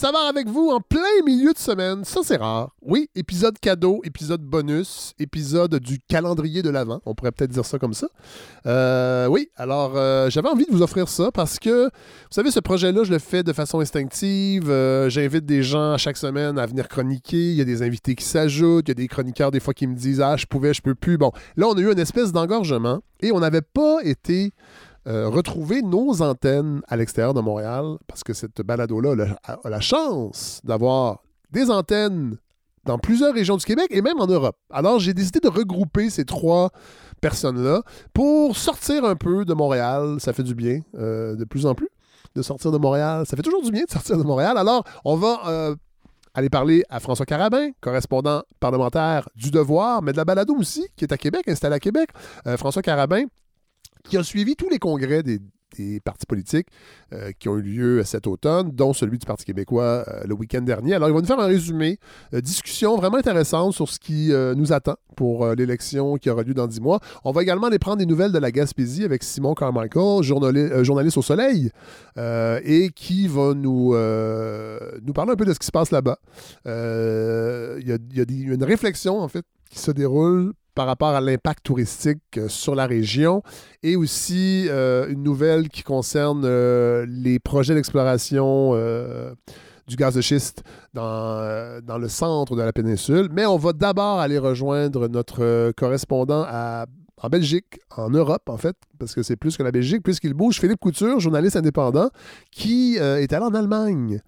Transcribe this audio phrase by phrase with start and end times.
[0.00, 2.06] Savard avec vous en plein milieu de semaine.
[2.06, 2.70] Ça, c'est rare.
[2.80, 7.02] Oui, épisode cadeau, épisode bonus, épisode du calendrier de l'Avent.
[7.04, 8.08] On pourrait peut-être dire ça comme ça.
[8.64, 12.60] Euh, oui, alors euh, j'avais envie de vous offrir ça parce que, vous savez, ce
[12.60, 14.70] projet-là, je le fais de façon instinctive.
[14.70, 17.50] Euh, j'invite des gens chaque semaine à venir chroniquer.
[17.50, 18.88] Il y a des invités qui s'ajoutent.
[18.88, 20.94] Il y a des chroniqueurs, des fois, qui me disent Ah, je pouvais, je peux
[20.94, 21.18] plus.
[21.18, 24.54] Bon, là, on a eu une espèce d'engorgement et on n'avait pas été
[25.10, 30.60] euh, retrouver nos antennes à l'extérieur de Montréal, parce que cette balado-là a, la chance
[30.62, 32.36] d'avoir des antennes
[32.84, 34.56] dans plusieurs régions du Québec et même en Europe.
[34.70, 36.70] Alors, j'ai décidé de regrouper ces trois
[37.20, 37.82] personnes-là
[38.14, 40.18] pour sortir un peu de Montréal.
[40.20, 41.88] Ça fait du bien, euh, de plus en plus,
[42.36, 43.26] de sortir de Montréal.
[43.26, 44.56] Ça fait toujours du bien de sortir de Montréal.
[44.58, 45.74] Alors, on va euh,
[46.34, 51.04] aller parler à François Carabin, correspondant parlementaire du Devoir, mais de la balado aussi, qui
[51.04, 52.10] est à Québec, installé à Québec.
[52.56, 53.24] François Carabin,
[54.04, 55.40] qui a suivi tous les congrès des,
[56.04, 56.66] partis politiques
[57.12, 60.62] euh, qui ont eu lieu cet automne, dont celui du Parti québécois euh, le week-end
[60.62, 60.94] dernier.
[60.94, 62.00] Alors, il va nous faire un résumé,
[62.34, 66.66] euh, discussion vraiment intéressante sur ce qui nous attend pour l'élection qui aura lieu dans
[66.66, 66.98] dix mois.
[67.24, 71.22] On va également aller prendre des nouvelles de la Gaspésie avec Simon Carmichael, journaliste au
[71.22, 71.70] Soleil,
[72.16, 76.18] et qui va nous, nous parler un peu de ce qui se passe là-bas.
[76.66, 81.20] Il y a, y a une réflexion, en fait, qui se déroule par rapport à
[81.20, 83.42] l'impact touristique euh, sur la région
[83.82, 88.72] et aussi euh, une nouvelle qui concerne euh, les projets d'exploration
[89.86, 90.62] du gaz de schiste
[90.94, 93.28] dans, dans, le centre de la péninsule.
[93.30, 99.14] Mais on va d'abord aller rejoindre notre correspondant en Belgique, en Europe en fait, parce
[99.14, 102.08] que c'est plus que la Belgique, puisqu'il bouge, Philippe Couture, journaliste indépendant,
[102.50, 104.22] qui est allé en Allemagne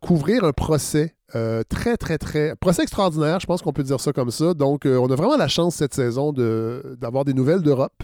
[0.00, 2.54] couvrir un procès euh, très, très, très.
[2.56, 4.54] Procès extraordinaire, je pense qu'on peut dire ça comme ça.
[4.54, 8.02] Donc, euh, on a vraiment la chance cette saison d'avoir des nouvelles d'Europe.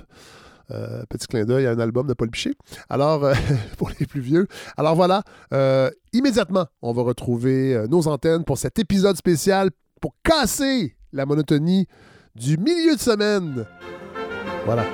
[0.71, 2.55] Euh, petit clin d'œil à un album de Paul Piché.
[2.89, 3.31] Alors,
[3.79, 4.47] pour les plus vieux.
[4.77, 5.23] Alors voilà,
[6.13, 9.71] immédiatement, on va retrouver nos antennes pour cet épisode spécial
[10.01, 11.87] pour casser la monotonie
[12.35, 13.65] du milieu de semaine.
[14.67, 14.85] Voilà.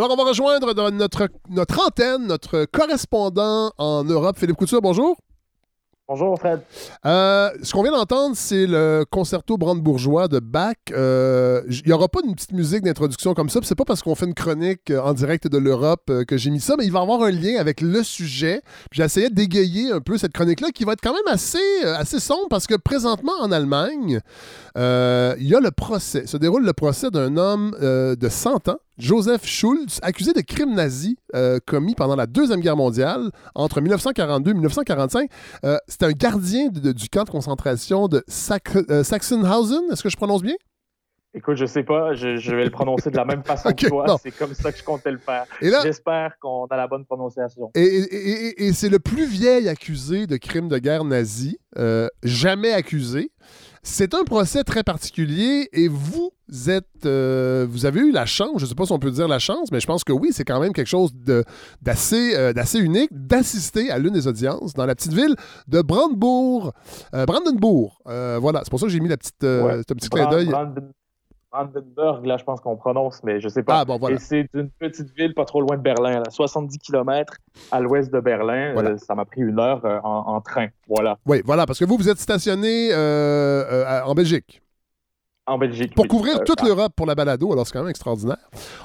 [0.00, 4.80] Alors, on va rejoindre dans notre, notre antenne notre correspondant en Europe, Philippe Couture.
[4.80, 5.18] Bonjour.
[6.08, 6.62] Bonjour, Fred.
[7.04, 10.74] Euh, ce qu'on vient d'entendre, c'est le concerto brandebourgeois de Bach.
[10.90, 13.60] Euh, il n'y aura pas une petite musique d'introduction comme ça.
[13.62, 16.60] C'est pas parce qu'on fait une chronique euh, en direct de l'Europe que j'ai mis
[16.60, 18.62] ça, mais il va y avoir un lien avec le sujet.
[18.92, 22.48] J'ai essayé d'égayer un peu cette chronique-là qui va être quand même assez, assez sombre
[22.48, 24.20] parce que présentement en Allemagne,
[24.76, 26.26] il y a le procès.
[26.26, 31.16] Se déroule le procès d'un homme de 100 ans Joseph Schulz, accusé de crimes nazis
[31.34, 35.30] euh, commis pendant la Deuxième Guerre mondiale entre 1942 et 1945.
[35.64, 39.84] Euh, c'est un gardien du camp de concentration de euh, Sachsenhausen.
[39.90, 40.54] Est-ce que je prononce bien?
[41.32, 44.18] Écoute, je sais pas, je, vais le prononcer de la même façon que toi.
[44.22, 45.46] C'est comme ça que je comptais le faire.
[45.62, 47.70] J'espère qu'on a la bonne prononciation.
[47.74, 51.56] Et, c'est le plus vieil accusé de crimes de guerre nazis,
[52.22, 53.30] jamais accusé.
[53.82, 56.32] C'est un procès très particulier et vous
[56.70, 59.28] êtes, euh, vous avez eu la chance, je ne sais pas si on peut dire
[59.28, 61.12] la chance, mais je pense que oui, c'est quand même quelque chose
[61.82, 65.34] d'assez euh, d'assez unique d'assister à l'une des audiences dans la petite ville
[65.68, 66.72] de Brandebourg,
[67.14, 67.98] euh, Brandenburg.
[68.04, 70.50] voilà, c'est pour ça que j'ai mis la petite, petit clin d'œil.
[71.52, 73.84] Brandenburg, là, je pense qu'on prononce, mais je sais pas.
[73.88, 77.34] Ah, Et c'est une petite ville pas trop loin de Berlin, 70 km
[77.72, 78.74] à l'ouest de Berlin.
[78.76, 80.68] Euh, ça m'a pris une heure euh, en, train.
[80.88, 81.18] Voilà.
[81.26, 84.62] Oui, voilà, parce que vous, vous êtes stationné euh, en Belgique.
[85.50, 85.94] En Belgique.
[85.96, 88.38] Pour couvrir toute l'Europe pour la balado, alors c'est quand même extraordinaire.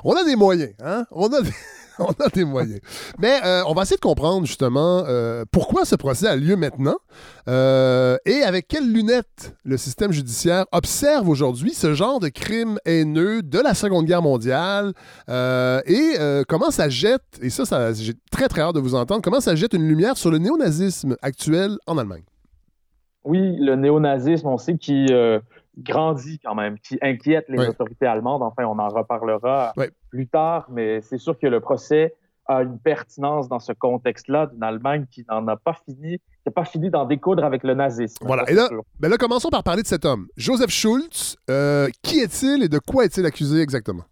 [0.03, 1.05] On a des moyens, hein?
[1.11, 1.51] On a des...
[1.99, 2.79] on a des moyens.
[3.19, 6.95] Mais euh, on va essayer de comprendre justement euh, pourquoi ce procès a lieu maintenant
[7.47, 13.43] euh, et avec quelles lunettes le système judiciaire observe aujourd'hui ce genre de crime haineux
[13.43, 14.93] de la Seconde Guerre mondiale
[15.27, 16.15] et
[16.47, 19.55] comment ça jette, et ça, ça j'ai très très hâte de vous entendre, comment ça
[19.55, 22.23] jette une lumière sur le néonazisme actuel en Allemagne?
[23.23, 25.11] Oui, le néonazisme, on sait qu'il
[25.77, 28.43] grandit quand même, qui inquiète les autorités allemandes.
[28.43, 29.73] Enfin, on en reparlera
[30.09, 32.15] plus tard, mais c'est sûr que le procès
[32.47, 36.51] a une pertinence dans ce contexte-là d'une Allemagne qui n'en a pas fini, qui n'a
[36.51, 38.25] pas fini d'en découdre avec le nazisme.
[38.25, 38.49] Voilà.
[38.49, 38.69] et là,
[38.99, 40.27] ben là, commençons par parler de cet homme.
[40.37, 44.03] Joseph Schultz, euh, qui est-il et de quoi est-il accusé exactement?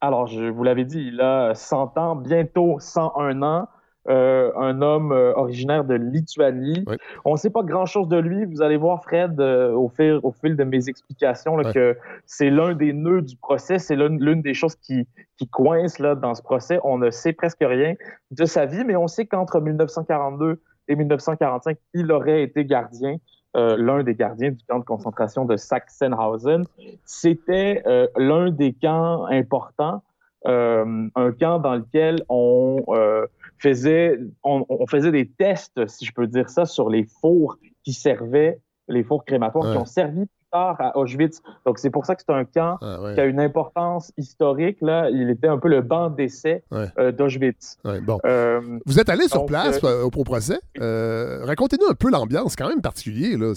[0.00, 3.68] Alors, je vous l'avais dit, il a 100 ans, bientôt 101 ans.
[4.10, 6.84] Euh, un homme euh, originaire de Lituanie.
[7.24, 8.44] On ne sait pas grand-chose de lui.
[8.44, 11.96] Vous allez voir, Fred, euh, au, fil, au fil de mes explications, que
[12.26, 13.78] c'est l'un des nœuds du procès.
[13.78, 15.08] C'est l'une des choses qui,
[15.38, 16.78] qui coince là, dans ce procès.
[16.84, 17.94] On ne sait presque rien
[18.30, 23.16] de sa vie, mais on sait qu'entre 1942 et 1945, il aurait été gardien
[23.54, 26.64] l'un des gardiens du camp de concentration de Sachsenhausen.
[27.04, 27.84] C'était
[28.16, 30.02] l'un des camps importants,
[30.44, 32.82] un camp dans lequel on
[33.64, 38.60] faisait, on, faisait des tests, si je peux dire ça, sur les fours qui servaient,
[38.88, 41.42] les fours crématoires qui ont servi à Auschwitz.
[41.66, 44.78] Donc, c'est pour ça que c'est un camp ah, qui a une importance historique.
[44.80, 45.10] Là.
[45.10, 47.78] Il était un peu le banc d'essai euh, d'Auschwitz.
[48.02, 48.20] Bon.
[48.24, 50.60] Euh, Vous êtes allé sur place euh, au procès.
[50.76, 53.36] Racontez-nous un peu l'ambiance, quand même particulier.
[53.36, 53.54] Là.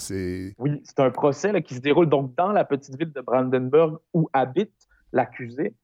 [0.58, 3.98] Oui, c'est un procès là, qui se déroule donc dans la petite ville de Brandenburg
[4.12, 4.72] où habite
[5.12, 5.74] l'accusé.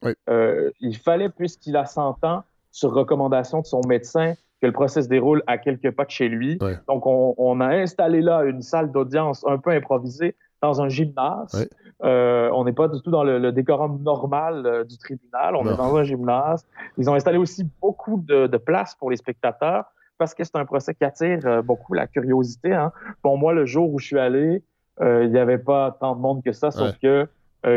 [0.80, 2.42] il fallait, puisqu'il a 100 ans,
[2.74, 6.28] sur recommandation de son médecin, que le procès se déroule à quelques pas de chez
[6.28, 6.58] lui.
[6.88, 11.68] Donc, on, on, a installé là une salle d'audience un peu improvisée dans un gymnase.
[12.02, 15.54] Euh, on n'est pas du tout dans le, décorum normal euh, du tribunal.
[15.54, 16.66] On est dans un gymnase.
[16.98, 19.84] Ils ont installé aussi beaucoup de, de places pour les spectateurs
[20.18, 22.72] parce que c'est un procès qui attire euh, beaucoup la curiosité.
[22.72, 22.90] Hein.
[23.22, 24.62] Pour moi, le jour où je suis allé,
[25.00, 27.26] il n'y avait pas tant de monde que ça, sauf que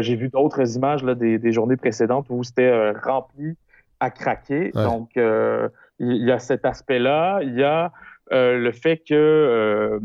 [0.01, 3.57] j'ai vu d'autres images là, des, journées précédentes où c'était rempli
[3.99, 4.71] à craquer.
[4.71, 7.39] Donc, il y, a cet aspect-là.
[7.41, 7.91] Il y a
[8.31, 9.99] le fait que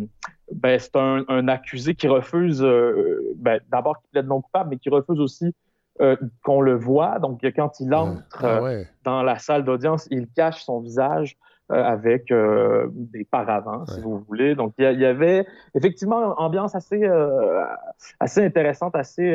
[0.54, 4.90] ben, c'est un, accusé qui refuse, euh, ben, d'abord qu'il plaide non coupable, mais qui
[4.90, 5.54] refuse aussi
[6.00, 7.18] euh, qu'on le voit.
[7.18, 11.36] Donc, quand il entre ah euh, dans la salle d'audience, il cache son visage
[11.68, 12.30] avec
[12.90, 14.54] des paravents, si vous voulez.
[14.54, 17.00] Donc, il y, avait effectivement une ambiance assez,
[18.20, 19.34] assez intéressante, assez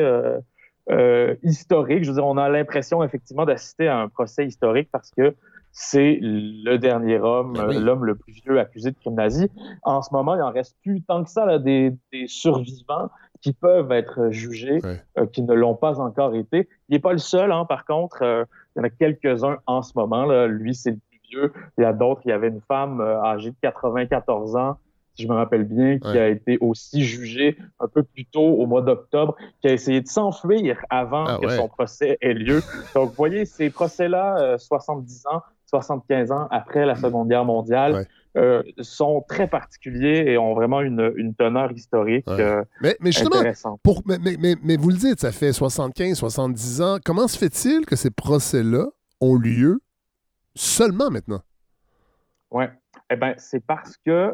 [1.44, 2.04] historique.
[2.04, 5.36] Je veux dire, on a l'impression effectivement d'assister à un procès historique parce que
[5.80, 9.48] c'est le dernier homme, ben l'homme le plus vieux accusé de crime nazi.
[9.84, 11.94] En ce moment, il en reste plus tant que ça des,
[12.26, 13.12] survivants
[13.42, 14.80] qui peuvent être jugés,
[15.20, 16.68] euh, qui ne l'ont pas encore été.
[16.90, 18.24] Il n'est pas le seul, hein, par contre.
[18.24, 18.44] Euh,
[18.76, 20.26] il y en a quelques-uns en ce moment.
[20.26, 20.48] Là.
[20.48, 21.54] Lui, c'est le plus vieux.
[21.78, 22.22] Il y a d'autres.
[22.26, 24.80] Il y avait une femme euh, âgée de 94 ans
[25.18, 28.68] si je me rappelle bien, qui a été aussi jugée un peu plus tôt au
[28.68, 32.62] mois d'octobre, qui a essayé de s'enfuir avant ah que son procès ait lieu.
[32.94, 38.06] Donc, vous voyez, ces procès-là, 70 ans, 75 ans après la Seconde Guerre mondiale,
[38.38, 43.42] euh, sont très particuliers et ont vraiment une, teneur historique euh, mais, mais justement,
[43.82, 46.98] Pour, mais, mais, mais, vous le dites, ça fait 75, 70 ans.
[47.04, 48.86] Comment se fait-il que ces procès-là
[49.22, 49.82] ont lieu
[50.54, 51.42] seulement maintenant?
[52.52, 52.66] Oui.
[53.10, 54.34] Eh bien, c'est parce que euh,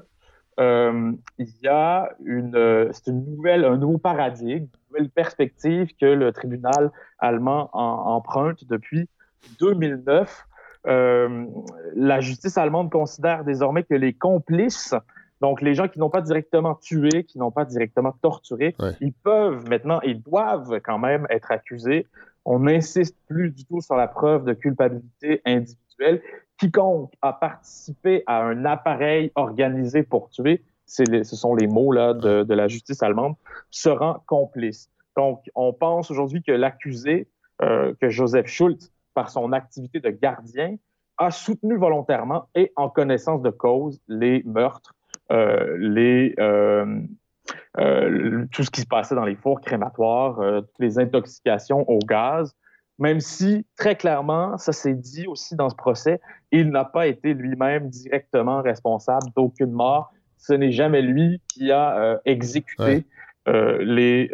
[0.57, 6.31] il y a une, c'est une nouvelle, un nouveau paradigme, une nouvelle perspective que le
[6.31, 9.09] tribunal allemand emprunte depuis
[9.59, 10.47] 2009
[10.85, 11.45] euh,
[11.95, 14.93] la justice allemande considère désormais que les complices,
[15.41, 19.67] donc les gens qui n'ont pas directement tué, qui n'ont pas directement torturé, ils peuvent
[19.69, 22.07] maintenant, ils doivent quand même être accusés.
[22.45, 26.21] On n'insiste plus du tout sur la preuve de culpabilité individuelle.
[26.57, 32.43] Quiconque a participé à un appareil organisé pour tuer, ce sont les mots là, de,
[32.43, 33.35] de, la justice allemande,
[33.71, 34.89] se rend complice.
[35.15, 37.27] Donc, on pense aujourd'hui que l'accusé,
[37.61, 40.75] euh, que Joseph Schultz, par son activité de gardien,
[41.17, 44.95] a soutenu volontairement et en connaissance de cause les meurtres,
[45.31, 47.01] euh, les, euh,
[47.79, 52.55] euh, tout ce qui se passait dans les fours crématoires, toutes les intoxications au gaz,
[52.99, 56.21] même si très clairement, ça s'est dit aussi dans ce procès,
[56.51, 60.11] il n'a pas été lui-même directement responsable d'aucune mort.
[60.37, 63.05] Ce n'est jamais lui qui a exécuté
[63.47, 64.29] les,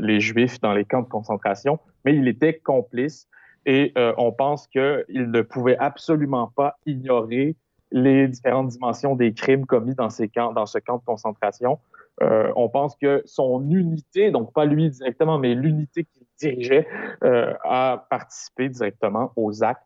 [0.00, 3.28] les Juifs dans les camps de concentration, mais il était complice
[3.66, 7.56] et euh, on pense qu'il ne pouvait absolument pas ignorer
[7.90, 11.78] les différentes dimensions des crimes commis dans, ces camps, dans ce camp de concentration.
[12.22, 16.86] Euh, on pense que son unité, donc pas lui directement, mais l'unité qu'il dirigeait,
[17.24, 19.82] euh, a participé directement aux actes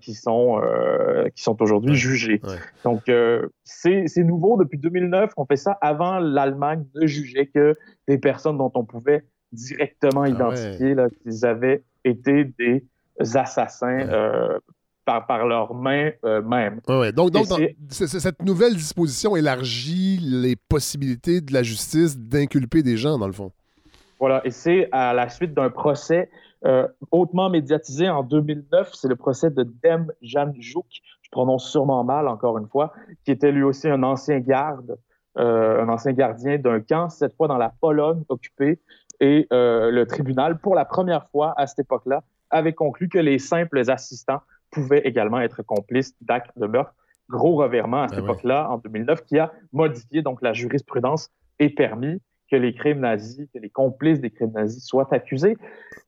[0.00, 0.60] qui sont,
[1.36, 2.40] qui sont aujourd'hui jugés.
[2.82, 3.08] Donc,
[3.62, 5.30] c'est nouveau depuis 2009.
[5.36, 7.76] On fait ça avant l'Allemagne ne jugeait que
[8.08, 9.22] des personnes dont on pouvait
[9.52, 12.84] directement ah identifier qu'ils avaient été des
[13.36, 14.58] assassins euh,
[15.08, 16.82] par, par leurs mains euh, mêmes.
[16.86, 17.46] Donc, donc
[17.88, 23.50] cette nouvelle disposition élargit les possibilités de la justice d'inculper des gens, dans le fond.
[24.20, 26.28] Voilà, et c'est à la suite d'un procès
[26.66, 28.90] euh, hautement médiatisé en 2009.
[28.92, 32.92] C'est le procès de Dem Janjuk, je prononce sûrement mal encore une fois,
[33.24, 34.98] qui était lui aussi un ancien garde,
[35.36, 38.78] un ancien gardien d'un camp, cette fois dans la Pologne occupée.
[39.20, 43.88] Et le tribunal, pour la première fois à cette époque-là, avait conclu que les simples
[43.88, 46.94] assistants pouvaient également être complices d'actes de meurtre.
[47.28, 51.68] Gros revirement à ben cette époque-là, en 2009, qui a modifié donc la jurisprudence et
[51.68, 52.20] permis
[52.50, 55.56] que les crimes nazis, que les complices des crimes nazis soient accusés.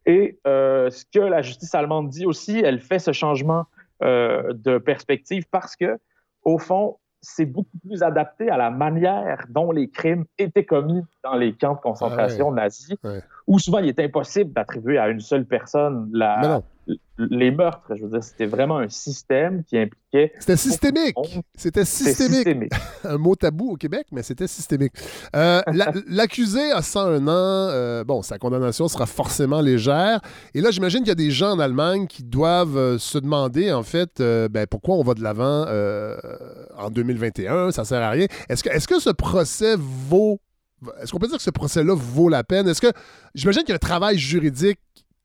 [0.07, 3.67] Et euh, ce que la justice allemande dit aussi, elle fait ce changement
[4.03, 5.99] euh, de perspective parce que,
[6.43, 11.35] au fond, c'est beaucoup plus adapté à la manière dont les crimes étaient commis dans
[11.35, 12.97] les camps de concentration ah nazis,
[13.47, 16.63] où souvent il est impossible d'attribuer à une seule personne la,
[17.19, 17.95] les meurtres.
[17.95, 20.33] Je veux dire, c'était vraiment un système qui impliquait.
[20.39, 21.17] C'était systémique.
[21.55, 22.73] C'était systémique.
[23.05, 24.93] un mot tabou au Québec, mais c'était systémique.
[25.37, 25.61] Euh,
[26.09, 27.31] l'accusé a 101 ans.
[27.31, 30.21] Euh, bon, sa condamnation sera forcément légère.
[30.55, 33.73] Et là, j'imagine qu'il y a des gens en Allemagne qui doivent euh, se demander,
[33.73, 35.67] en fait, ben, pourquoi on va de l'avant
[36.79, 37.71] en 2021.
[37.73, 38.27] Ça sert à rien.
[38.49, 40.41] Est-ce que, est -ce que ce procès vaut
[41.03, 42.67] est-ce qu'on peut dire que ce procès-là vaut la peine?
[42.69, 42.93] Est-ce que
[43.35, 44.79] j'imagine qu'il y a un travail juridique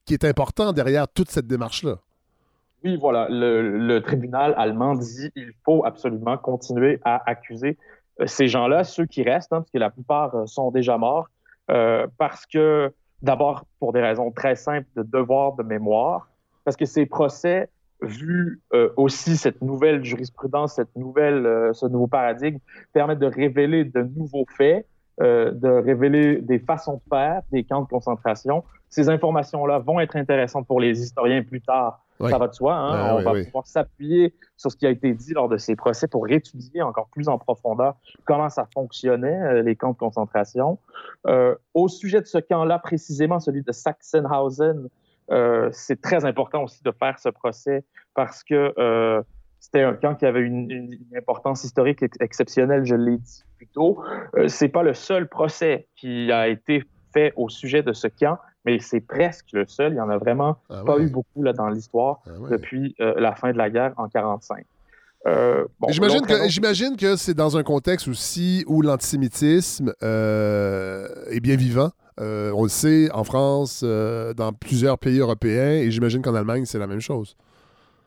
[0.05, 1.97] qui est important derrière toute cette démarche-là.
[2.85, 3.27] Oui, voilà.
[3.29, 7.77] Le, tribunal allemand dit qu'il faut absolument continuer à accuser
[8.21, 11.27] euh, ces gens-là, ceux qui restent, hein, parce que la plupart euh, sont déjà morts,
[11.71, 12.93] euh, parce que,
[13.23, 16.27] d'abord, pour des raisons très simples de devoir de mémoire,
[16.63, 17.69] parce que ces procès,
[18.01, 18.61] vu
[18.97, 22.57] aussi cette nouvelle jurisprudence, cette nouvelle, ce nouveau paradigme,
[22.91, 24.85] permettent de révéler de nouveaux faits,
[25.19, 30.67] de révéler des façons de faire des camps de concentration, ces informations-là vont être intéressantes
[30.67, 32.05] pour les historiens plus tard.
[32.21, 32.73] Ça va de soi.
[32.73, 32.91] Hein?
[32.93, 36.07] Ah on va pouvoir s'appuyer sur ce qui a été dit lors de ces procès
[36.07, 40.79] pour étudier encore plus en profondeur comment ça fonctionnait, euh, les camps de concentration.
[41.27, 44.87] Euh, au sujet de ce camp-là, précisément celui de Sachsenhausen,
[45.31, 48.73] euh, c'est très important aussi de faire ce procès parce que
[49.65, 54.03] c'était un camp qui avait une, une importance historique exceptionnelle, je l'ai dit plus tôt.
[54.47, 58.79] c'est pas le seul procès qui a été fait au sujet de ce camp mais
[58.79, 59.93] c'est presque le seul.
[59.93, 63.13] Il y en a vraiment ah pas eu beaucoup là, dans l'histoire ah depuis euh,
[63.17, 64.65] la fin de la guerre en 1945.
[65.27, 71.55] Euh, j'imagine, que, j'imagine que c'est dans un contexte aussi où l'antisémitisme euh, est bien
[71.55, 71.89] vivant.
[72.19, 76.87] on le sait en France, dans plusieurs pays européens, et j'imagine qu'en Allemagne, c'est la
[76.87, 77.35] même chose.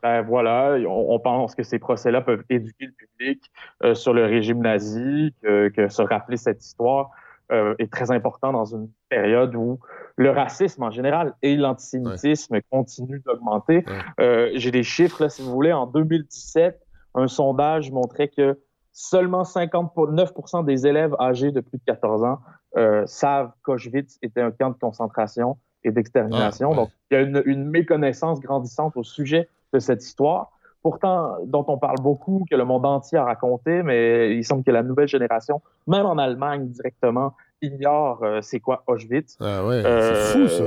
[0.03, 3.51] Ben voilà, on, pense que ces procès-là peuvent éduquer le public
[3.95, 7.11] sur le régime nazi, que, se rappeler cette histoire
[7.51, 9.81] est très important dans une période où
[10.19, 13.85] le racisme en général et l'antisémitisme continuent d'augmenter.
[14.21, 15.73] Euh, j'ai des chiffres, là, si vous voulez.
[15.73, 16.79] En 2017,
[17.15, 18.59] un sondage montrait que
[18.93, 22.41] seulement 59% des élèves âgés de plus de 14 ans
[22.77, 26.73] euh, savent qu'Auschwitz était un camp de concentration et d'extermination.
[26.73, 30.51] Ah, Donc, il y a une, méconnaissance grandissante au sujet de cette histoire
[30.83, 34.71] pourtant dont on parle beaucoup, que le monde entier a raconté, mais il semble que
[34.71, 39.37] la nouvelle génération, même en Allemagne directement, ignore euh, c'est quoi Auschwitz.
[39.41, 40.65] Ah ouais, c'est euh, fou ça.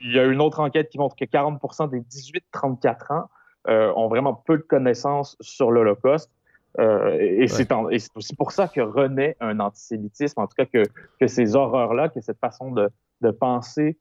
[0.00, 3.28] Il y a une autre enquête qui montre que 40% des 18-34 ans
[3.68, 6.30] euh, ont vraiment peu de connaissances sur l'Holocauste.
[6.78, 7.72] et c'est
[8.14, 10.84] aussi pour ça que renaît un antisémitisme, en tout cas que,
[11.18, 12.90] que ces horreurs-là, que cette façon de,
[13.22, 13.96] de penser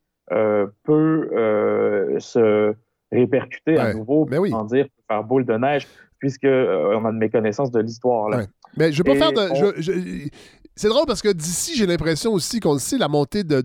[0.83, 1.29] peut
[2.19, 2.75] se
[3.11, 4.51] répercuter à nouveau, Mais oui.
[4.69, 5.87] dire, faire boule de neige,
[6.19, 8.29] puisqu'on on a une méconnaissance de l'histoire.
[8.77, 10.29] Mais je peux faire de.
[10.77, 13.63] C'est drôle parce que d'ici, j'ai l'impression aussi qu'on le sait, la montée de,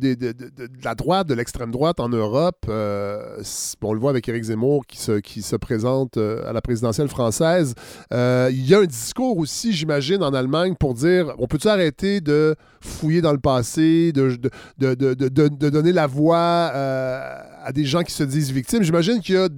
[0.84, 3.42] la droite, de l'extrême droite en Europe, euh,
[3.82, 7.08] on le voit avec Éric Zemmour qui se, qui se présente euh, à la présidentielle
[7.08, 7.74] française.
[8.12, 12.20] Euh, il y a un discours aussi, j'imagine, en Allemagne pour dire on peut-tu arrêter
[12.20, 14.38] de fouiller dans le passé, de,
[14.78, 16.70] de, donner la voix
[17.62, 18.82] à des gens qui se disent victimes.
[18.82, 19.48] J'imagine qu'il y a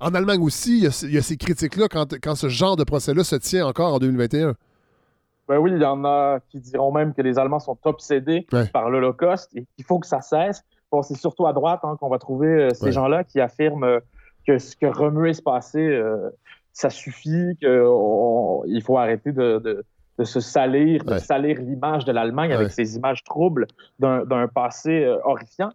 [0.00, 3.36] en Allemagne aussi, il y a, ces critiques-là quand, quand ce genre de procès-là se
[3.36, 4.54] tient encore en 2021.
[5.48, 8.90] Ben oui, il y en a qui diront même que les Allemands sont obsédés par
[8.90, 10.64] l'Holocauste et qu'il faut que ça cesse.
[10.90, 14.00] Bon, c'est surtout à droite hein, qu'on va trouver euh, ces gens-là qui affirment euh,
[14.46, 16.30] que ce que remuer se passé, euh,
[16.72, 19.84] ça suffit, qu'il faut arrêter de,
[20.22, 23.66] se salir, de salir l'image de l'Allemagne avec ces images troubles
[23.98, 25.70] d'un passé horrifiant.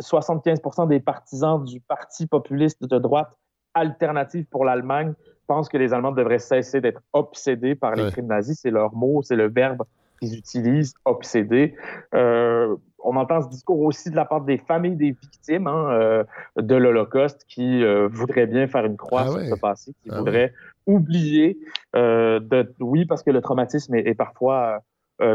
[0.00, 3.36] 75% des partisans du Parti populiste de droite
[3.74, 5.14] alternative pour l'Allemagne
[5.50, 8.60] pense que les Allemands devraient cesser d'être obsédés par les crimes nazis.
[8.62, 9.82] C'est leur mot, c'est le verbe
[10.20, 11.74] qu'ils utilisent, obsédés.
[12.14, 16.22] Euh, on entend ce discours aussi de la part des familles des victimes hein, euh,
[16.56, 20.18] de l'Holocauste qui euh, voudraient bien faire une croix ah sur ce passé, qui ah
[20.18, 20.52] voudraient
[20.86, 21.58] oublier
[21.94, 24.84] de, oui, parce que le traumatisme est, parfois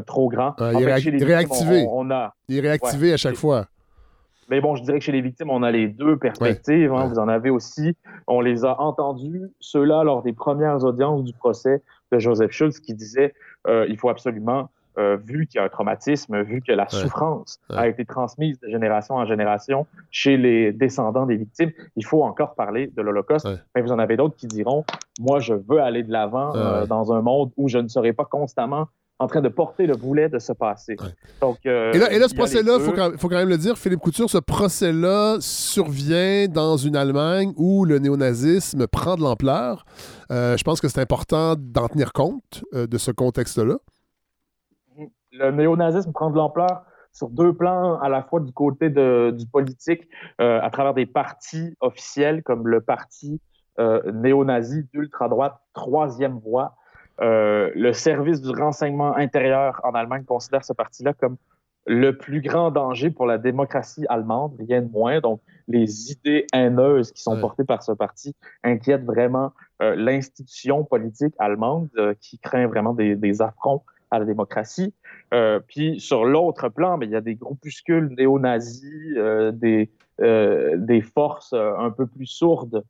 [0.05, 0.55] trop grand.
[0.59, 1.87] Ah, il, est.
[1.89, 3.65] On, a, il est réactivé à chaque fois.
[4.49, 6.93] Mais bon, je dirais que chez les victimes, on a les deux perspectives.
[6.93, 7.07] Hein.
[7.07, 7.95] Vous en avez aussi.
[8.27, 12.93] On les a entendus, ceux-là, lors des premières audiences du procès de Joseph Schultz, qui
[12.93, 13.33] disait
[13.67, 17.59] euh, il faut absolument, euh, vu qu'il y a un traumatisme, vu que la souffrance
[17.69, 22.53] a été transmise de génération en génération chez les descendants des victimes, il faut encore
[22.55, 23.47] parler de l'Holocauste.
[23.75, 24.85] Mais vous en avez d'autres qui diront
[25.19, 28.25] moi, je veux aller de l'avant euh, dans un monde où je ne serai pas
[28.25, 28.87] constamment
[29.19, 30.97] en train de porter le boulet de se passer.
[31.39, 34.01] Donc, euh, et, là, et là, ce procès-là, il faut, quand même le dire, Philippe
[34.01, 39.85] Couture, ce procès-là survient dans une Allemagne où le néonazisme prend de l'ampleur.
[40.31, 43.75] Euh, je pense que c'est important d'en tenir compte euh, de ce contexte-là.
[45.31, 49.45] Le néonazisme prend de l'ampleur sur deux plans, à la fois du côté de, du
[49.45, 50.01] politique,
[50.37, 53.39] à travers des partis officiels comme le parti
[54.13, 56.75] néo-nazi d'ultra-droite Troisième Voie,
[57.21, 61.37] euh, le service du renseignement intérieur en Allemagne considère ce parti-là comme
[61.87, 65.19] le plus grand danger pour la démocratie allemande, rien de moins.
[65.19, 71.35] Donc, les idées haineuses qui sont portées par ce parti inquiètent vraiment euh, l'institution politique
[71.37, 74.93] allemande euh, qui craint vraiment des, affronts à la démocratie.
[75.67, 79.17] puis, sur l'autre plan, mais il y a des groupuscules néo-nazis,
[79.53, 82.83] des, des forces un peu plus sourdes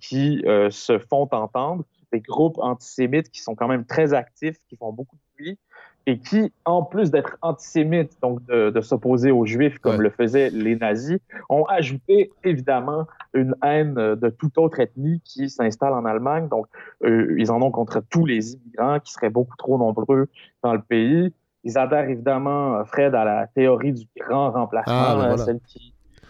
[0.00, 4.92] qui se font entendre des groupes antisémites qui sont quand même très actifs, qui font
[4.92, 5.58] beaucoup de bruit,
[6.06, 10.76] et qui, en plus d'être antisémites, donc de, s'opposer aux juifs comme le faisaient les
[10.76, 11.18] nazis,
[11.48, 16.48] ont ajouté évidemment une haine de toute autre ethnie qui s'installe en Allemagne.
[16.48, 16.66] Donc,
[17.04, 20.28] euh, ils en ont contre tous les immigrants qui seraient beaucoup trop nombreux
[20.62, 21.32] dans le pays.
[21.64, 25.36] Ils adhèrent évidemment, Fred, à la théorie du grand remplacement, ah,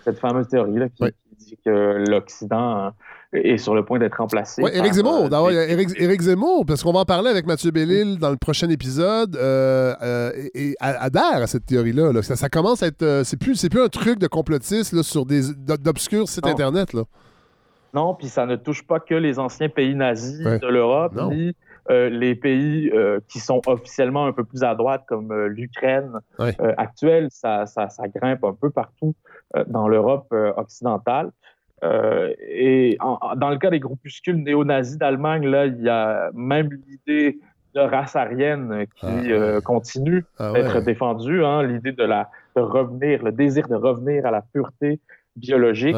[0.05, 1.05] cette fameuse théorie là, qui,
[1.37, 2.93] dit que l'Occident
[3.35, 4.63] est sur le point d'être remplacé.
[4.63, 8.37] Oui, Éric Zemmour, euh, Zemmour, parce qu'on va en parler avec Mathieu Bellil dans le
[8.37, 12.23] prochain épisode, euh, euh, et, adhère à cette théorie-là.
[12.23, 13.23] Ça, commence à être.
[13.25, 16.93] c'est plus, plus un truc de complotiste sur des d'obscurs sites Internet.
[16.93, 17.03] Là.
[17.93, 21.55] Non, puis ça ne touche pas que les anciens pays nazis de l'Europe, ni
[21.91, 22.93] les pays
[23.29, 26.13] qui sont officiellement un peu plus à droite, comme l'Ukraine
[26.77, 27.29] actuelle.
[27.31, 29.15] Ça, ça, ça, grimpe un peu partout
[29.67, 31.31] dans l'Europe occidentale.
[31.85, 32.97] Euh, et
[33.37, 37.39] dans le cas des groupuscules néo-nazis d'Allemagne, là, il y a même l'idée
[37.75, 42.63] de race aryenne qui ah, euh, continue ah, d'être défendue, hein, l'idée de, la, de
[42.63, 45.01] revenir, le désir de revenir à la pureté
[45.37, 45.97] biologique.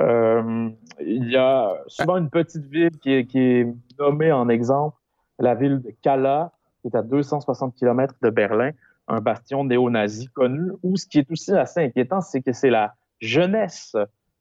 [0.00, 0.70] Euh,
[1.00, 3.66] il y a souvent une petite ville qui est, qui est,
[3.98, 4.96] nommée en exemple,
[5.38, 8.70] la ville de Kala, qui est à 260 km de Berlin,
[9.08, 12.94] un bastion néo-nazi connu, où ce qui est aussi assez inquiétant, c'est que c'est la
[13.20, 13.96] jeunesse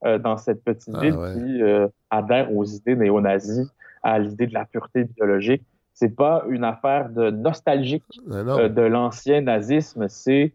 [0.05, 3.67] euh, dans cette petite ah, ville qui euh, adhère aux idées néo-nazis,
[4.03, 5.63] à l'idée de la pureté biologique.
[5.95, 10.53] C'est pas une affaire de nostalgique euh, de l'ancien nazisme, c'est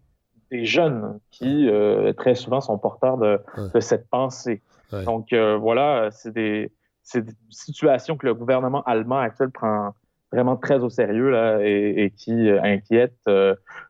[0.53, 1.69] des jeunes qui
[2.17, 3.41] très souvent sont porteurs de,
[3.75, 4.63] de cette pensée.
[5.07, 6.71] Donc voilà, c'est des,
[7.15, 9.95] des situations que le gouvernement allemand actuel prend
[10.31, 13.17] vraiment très au sérieux là, et, qui inquiète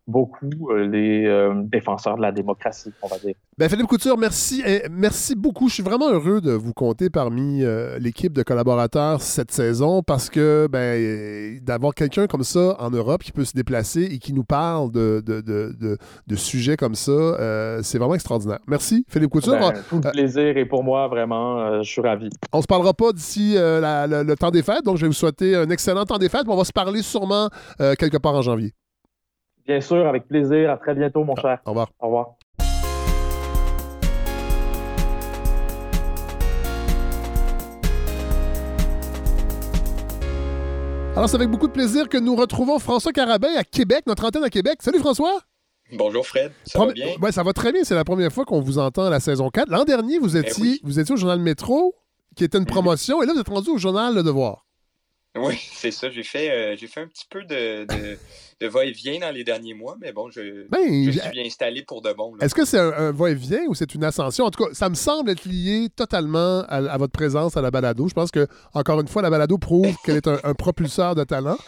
[0.09, 3.35] euh, beaucoup euh, les défenseurs de la démocratie, on va dire.
[3.59, 4.63] Ben, Philippe Couture, merci.
[4.91, 5.69] merci beaucoup.
[5.69, 7.63] Je suis vraiment heureux de vous compter parmi
[8.01, 13.33] l'équipe de collaborateurs cette saison parce que ben, d'avoir quelqu'un comme ça en Europe qui
[13.33, 17.99] peut se déplacer et qui nous parle de, de, de, de, sujets comme ça, c'est
[17.99, 18.61] vraiment extraordinaire.
[18.67, 19.59] Merci, Philippe Couture.
[19.59, 22.31] Ben, tout le plaisir et pour moi, vraiment, je suis ravi.
[22.53, 25.69] On se parlera pas d'ici le temps des fêtes, donc je vais vous souhaiter un
[25.69, 27.49] excellent temps des on va se parler sûrement
[27.81, 28.73] euh, quelque part en janvier.
[29.67, 30.71] Bien sûr, avec plaisir.
[30.71, 31.61] À très bientôt, mon cher.
[31.65, 31.89] Au revoir.
[32.01, 32.35] Au revoir.
[41.15, 44.45] Alors, c'est avec beaucoup de plaisir que nous retrouvons François Carabin à Québec, notre antenne
[44.45, 44.77] à Québec.
[44.81, 45.43] Salut François!
[45.93, 47.09] Bonjour Fred, ça va bien?
[47.21, 47.85] Ouais, ça va très bien.
[47.85, 49.69] C'est la première fois qu'on vous entend à la saison 4.
[49.69, 51.95] L'an dernier, vous ben étiez, vous étiez au journal Métro,
[52.35, 54.65] qui était une promotion, et là, vous êtes rendu au journal Le Devoir.
[55.37, 56.11] Oui, c'est ça.
[56.11, 58.19] J'ai fait, euh, j'ai fait un petit peu de, de
[58.67, 62.37] va-et-vient dans les derniers mois, mais bon, je, ben, je suis installé pour de bon.
[62.41, 64.45] Est-ce que c'est un, va-et-vient ou c'est une ascension?
[64.45, 68.09] En tout cas, ça me semble être lié totalement à, votre présence à la balado.
[68.09, 71.59] Je pense que, encore une fois, la balado prouve qu'elle est un, propulseur de talent.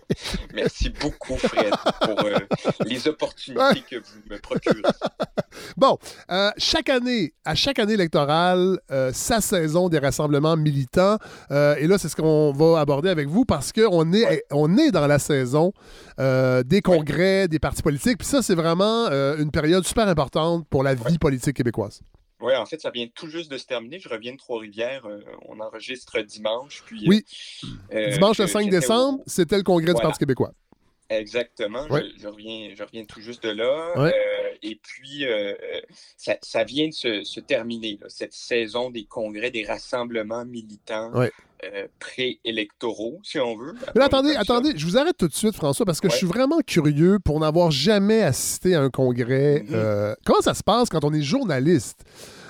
[0.54, 2.38] Merci beaucoup, Fred, pour euh,
[2.86, 4.82] les opportunités que vous me procurez.
[5.76, 5.98] bon,
[6.30, 11.16] euh, chaque année, à chaque année électorale, euh, sa saison des rassemblements militants.
[11.50, 15.06] et là, c'est ce qu'on va aborder avec vous parce qu'on est, on est dans
[15.06, 15.72] la saison
[16.18, 18.18] euh, des congrès, des partis politiques.
[18.18, 22.00] Puis ça, c'est vraiment euh, une période super importante pour la vie politique québécoise.
[22.40, 23.98] Oui, en fait, ça vient tout juste de se terminer.
[23.98, 25.04] Je reviens de Trois-Rivières.
[25.06, 26.82] Euh, on enregistre dimanche.
[26.86, 27.24] Puis, oui.
[28.12, 30.52] dimanche le 5 décembre, c'était le congrès du Parti québécois.
[31.10, 31.86] Exactement.
[31.88, 34.10] Je, reviens, je reviens tout juste de là.
[34.62, 35.26] et puis,
[36.16, 41.12] ça, vient de se, terminer, cette saison des congrès, des rassemblements militants.
[41.62, 43.74] Euh, préélectoraux, si on veut.
[43.94, 46.60] Mais attendez, attendez, je vous arrête tout de suite, François, parce que je suis vraiment
[46.66, 49.58] curieux pour n'avoir jamais assisté à un congrès.
[49.58, 49.74] Mm-hmm.
[49.74, 52.02] Euh, comment ça se passe quand on est journaliste?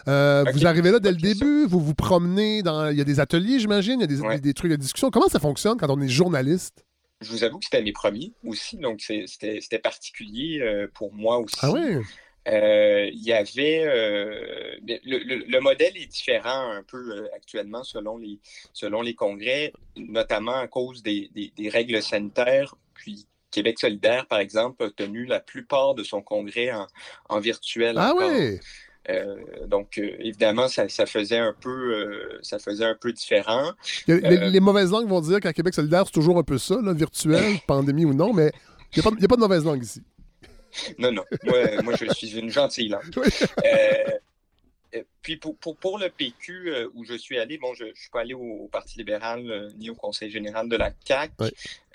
[0.07, 2.89] Euh, vous arrivez là dès le début, vous vous promenez dans.
[2.91, 5.11] Il y a des ateliers, j'imagine, il y a des, des, trucs de discussion.
[5.11, 6.85] Comment ça fonctionne quand on est journaliste?
[7.21, 11.57] Je vous avoue que c'était mes premiers aussi, donc c'était particulier pour moi aussi.
[11.63, 11.99] Ah oui?
[12.47, 13.85] il y avait
[14.83, 18.39] le, modèle est différent un peu actuellement selon les,
[18.73, 22.75] selon les congrès, notamment à cause des, des règles sanitaires.
[22.95, 26.71] Puis Québec solidaire, par exemple, a tenu la plupart de son congrès
[27.29, 27.97] en, virtuel.
[27.99, 28.59] Ah oui!
[29.11, 33.73] Euh, donc, euh, évidemment, ça, faisait un peu, euh, ça faisait un peu différent.
[34.07, 38.05] Les, mauvaises langues vont dire qu'à Québec solidaire, c'est toujours un peu ça, virtuel, pandémie
[38.05, 38.53] ou non, mais
[38.95, 40.03] il n'y a, pas de mauvaise langue ici.
[40.99, 41.25] Non, non.
[41.83, 43.11] Moi, je suis une gentille langue.
[45.23, 48.21] Puis pour, pour, le PQ euh, où je suis allé, bon, je ne suis pas
[48.21, 51.33] allé au, Parti libéral euh, ni au Conseil général de la CAC,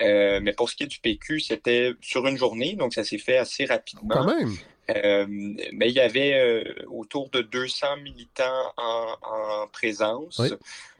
[0.00, 3.36] mais pour ce qui est du PQ, c'était sur une journée, donc ça s'est fait
[3.36, 4.08] assez rapidement.
[4.14, 4.54] Quand même.
[4.88, 10.40] Mais il y avait autour de 200 militants en, présence.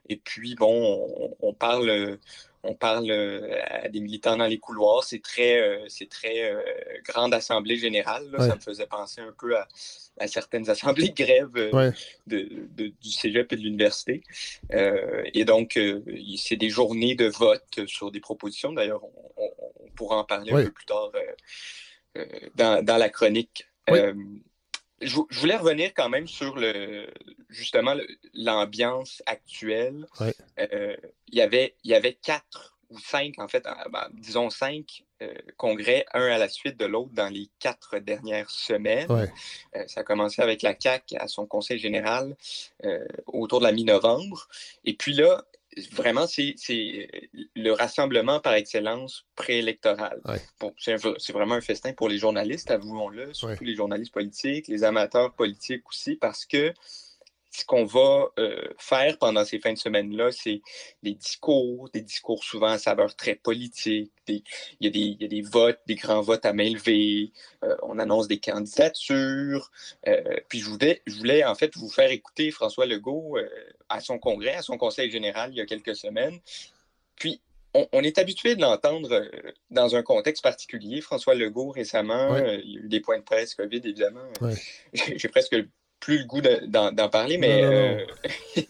[0.08, 2.18] Et puis, bon, on parle
[2.66, 5.04] on parle euh, à des militants dans les couloirs.
[5.04, 6.60] C'est très, euh, c'est très euh,
[7.04, 8.28] grande assemblée générale.
[8.38, 11.50] Ça me faisait penser un peu à, certaines assemblées de grève
[12.26, 14.22] du cégep et de l'université.
[14.70, 15.78] et donc,
[16.36, 18.72] c'est des journées de vote sur des propositions.
[18.72, 19.02] D'ailleurs,
[19.36, 19.50] on,
[19.94, 21.10] pourra en parler un peu plus tard
[22.54, 23.66] dans, la chronique.
[25.02, 27.06] Je, voulais revenir quand même sur le
[27.50, 27.94] justement
[28.32, 30.06] l'ambiance actuelle.
[30.58, 30.96] Euh,
[31.30, 36.26] y il y avait quatre ou cinq, en fait, ben, disons cinq euh, congrès, un
[36.26, 39.10] à la suite de l'autre dans les quatre dernières semaines.
[39.10, 42.36] Euh, ça a commencé avec la CAC à son conseil général
[43.26, 44.48] autour de la mi-novembre.
[44.84, 45.44] Et puis là,
[45.92, 46.54] vraiment, c'est
[47.54, 50.20] le rassemblement par excellence préélectoral.
[50.60, 55.34] Bon, c'est vraiment un festin pour les journalistes, avouons-le, surtout les journalistes politiques, les amateurs
[55.34, 56.72] politiques aussi, parce que
[57.56, 60.60] ce qu'on va euh, faire pendant ces fins de semaine-là, c'est
[61.02, 64.12] des discours, des discours souvent à saveur très politique.
[64.28, 64.42] il,
[64.80, 67.32] y a des, votes, des grands votes à main levée.
[67.64, 69.70] Euh, on annonce des candidatures.
[70.06, 73.38] Euh, puis je voulais, je voulais en fait vous faire écouter François Legault
[73.88, 76.38] à son congrès, à son conseil général il y a quelques semaines.
[77.14, 77.40] Puis
[77.92, 79.30] on, est habitué de l'entendre
[79.70, 81.00] dans un contexte particulier.
[81.00, 84.28] François Legault, récemment, il y a eu des points de presse COVID, évidemment.
[84.92, 85.56] J'ai presque
[86.00, 88.04] plus le goût d'en parler, mais euh,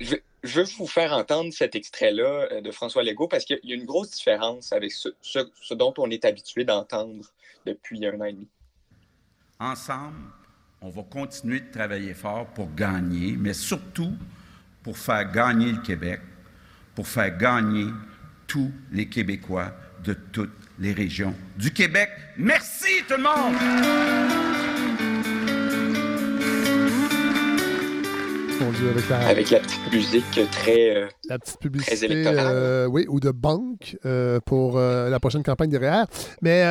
[0.00, 3.76] je, veux vous faire entendre cet extrait-là euh, de François Legault parce qu'il y a
[3.76, 7.24] une grosse différence avec ce, ce dont on est habitué d'entendre
[7.66, 8.48] depuis un an et demi.
[9.60, 10.16] Ensemble,
[10.80, 14.12] on va continuer de travailler fort pour gagner, mais surtout
[14.82, 16.20] pour faire gagner le Québec,
[16.94, 17.86] pour faire gagner
[18.48, 22.10] tous les Québécois de toutes les régions du Québec.
[22.36, 24.51] Merci tout le monde!
[29.10, 29.60] Avec la...
[29.60, 30.96] petite musique très.
[30.96, 36.06] Euh, la petite publicité, euh, oui, ou de banque euh, pour la prochaine campagne derrière.
[36.40, 36.64] Mais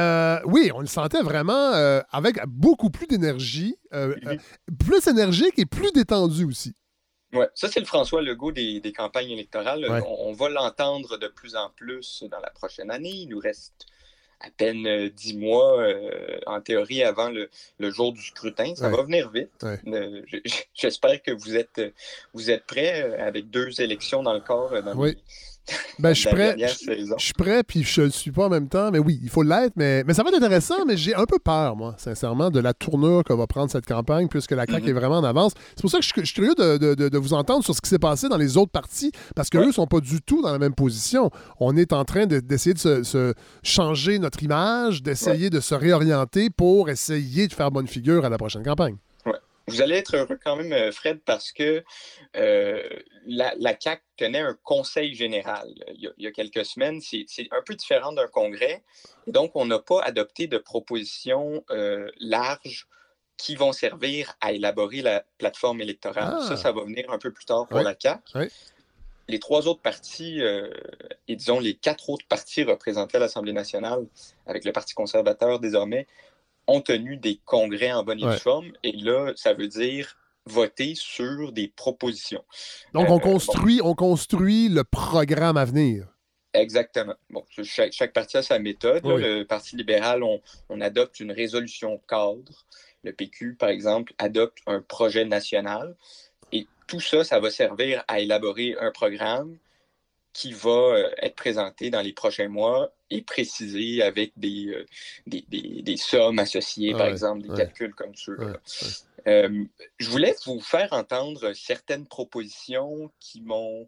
[0.45, 1.71] oui, on le sentait vraiment
[2.11, 3.75] avec beaucoup plus d'énergie,
[4.79, 6.73] plus énergique et plus détendu aussi.
[7.33, 9.85] Oui, ça, c'est le François Legault des, campagnes électorales.
[10.05, 13.09] On, on, va l'entendre de plus en plus dans la prochaine année.
[13.09, 13.85] Il nous reste
[14.41, 17.49] à peine euh, dix mois, euh, en théorie, avant le,
[17.91, 18.73] jour du scrutin.
[18.75, 19.49] Ça va venir vite.
[19.87, 20.21] Euh,
[20.73, 21.81] j'espère que vous êtes,
[22.33, 25.17] vous êtes prêts avec deux élections dans le corps dans oui.
[25.99, 26.55] Ben, je suis prêt.
[26.57, 28.91] Je suis prêt, puis je ne le suis pas en même temps.
[28.91, 29.73] Mais oui, il faut l'être.
[29.75, 32.73] Mais, mais ça va être intéressant, mais j'ai un peu peur, moi, sincèrement, de la
[32.73, 34.99] tournure que va prendre cette campagne, puisque la CAQ est mhm.
[34.99, 35.53] vraiment en avance.
[35.75, 38.29] C'est pour ça que je, suis curieux de, vous entendre sur ce qui s'est passé
[38.29, 41.29] dans les autres partis, parce qu'eux ne sont pas du tout dans la même position.
[41.59, 46.89] On est en train d'essayer de, se, changer notre image, d'essayer de se réorienter pour
[46.89, 48.97] essayer de faire bonne figure à la prochaine campagne.
[49.67, 51.83] Vous allez être heureux quand même, euh, Fred, parce que
[52.35, 52.81] euh,
[53.25, 56.99] la, la, CAC tenait un conseil général il y a, quelques semaines.
[57.01, 58.83] C'est un peu différent d'un congrès.
[59.27, 62.87] Donc, on n'a pas adopté de propositions euh, larges
[63.37, 66.41] qui vont servir à élaborer la plateforme électorale.
[66.43, 66.57] Ça, ah!
[66.57, 68.21] ça va venir un peu plus tard pour la CAC.
[69.27, 70.41] Les trois autres partis,
[71.27, 74.05] et disons les quatre autres partis représentés à l'Assemblée nationale,
[74.45, 76.05] avec le Parti conservateur désormais,
[76.71, 78.71] ont tenu des congrès en bonne et due forme.
[78.83, 82.43] Et là, ça veut dire voter sur des propositions.
[82.93, 86.07] Donc, on, euh, construit, on construit le programme à venir.
[86.53, 87.13] Exactement.
[87.29, 89.05] Bon, chaque, parti a sa méthode.
[89.05, 92.65] Le Parti libéral, on, on, adopte une résolution cadre.
[93.03, 95.95] Le PQ, par exemple, adopte un projet national.
[96.51, 99.57] Et tout ça, ça va servir à élaborer un programme
[100.33, 104.85] qui va euh, être présenté dans les prochains mois et précisé avec des, euh,
[105.27, 108.53] des, sommes associées, par exemple, des calculs comme ceux-là.
[109.27, 109.65] Euh,
[109.99, 113.87] je voulais vous faire entendre certaines propositions qui m'ont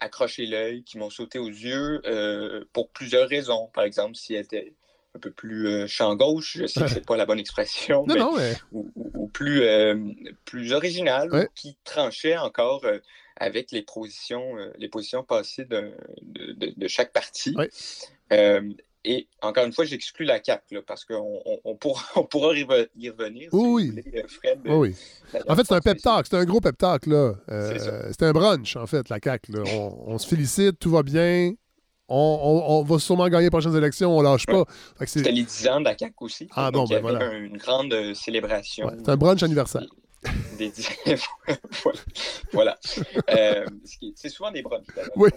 [0.00, 2.00] accroché l'œil, qui m'ont sauté aux yeux
[2.72, 3.68] pour plusieurs raisons.
[3.74, 4.74] Par exemple, s'il était
[5.16, 8.20] un peu plus champ gauche, je sais que c'est pas la bonne expression, mais,
[8.70, 9.64] ou, plus,
[10.44, 12.84] plus original, qui tranchait encore
[13.38, 17.56] avec les positions, les positions passées de, de, chaque parti.
[19.04, 22.64] Et encore une fois, j'exclus la CAP, parce qu'on on, pourra, on pourra y
[23.08, 23.48] revenir.
[23.52, 24.02] oui.
[24.14, 24.94] Euh, Fred, oui.
[25.48, 27.06] En fait, c'est un pep talk, c'est un gros pep talk.
[27.06, 27.34] Là.
[27.50, 29.52] Euh, c'est un brunch, en fait, la CAQ.
[30.06, 31.54] On, se félicite, tout va bien.
[32.08, 34.64] On, va sûrement gagner les prochaines élections, on lâche pas.
[35.06, 36.48] C'était les 10 ans de la CAQ aussi.
[36.52, 37.32] Ah bon, ben voilà.
[37.34, 38.90] une grande euh, célébration.
[38.98, 39.86] c'est un brunch anniversaire.
[42.52, 42.78] Voilà.
[42.82, 44.86] c'est souvent des brunchs.
[45.14, 45.30] Oui.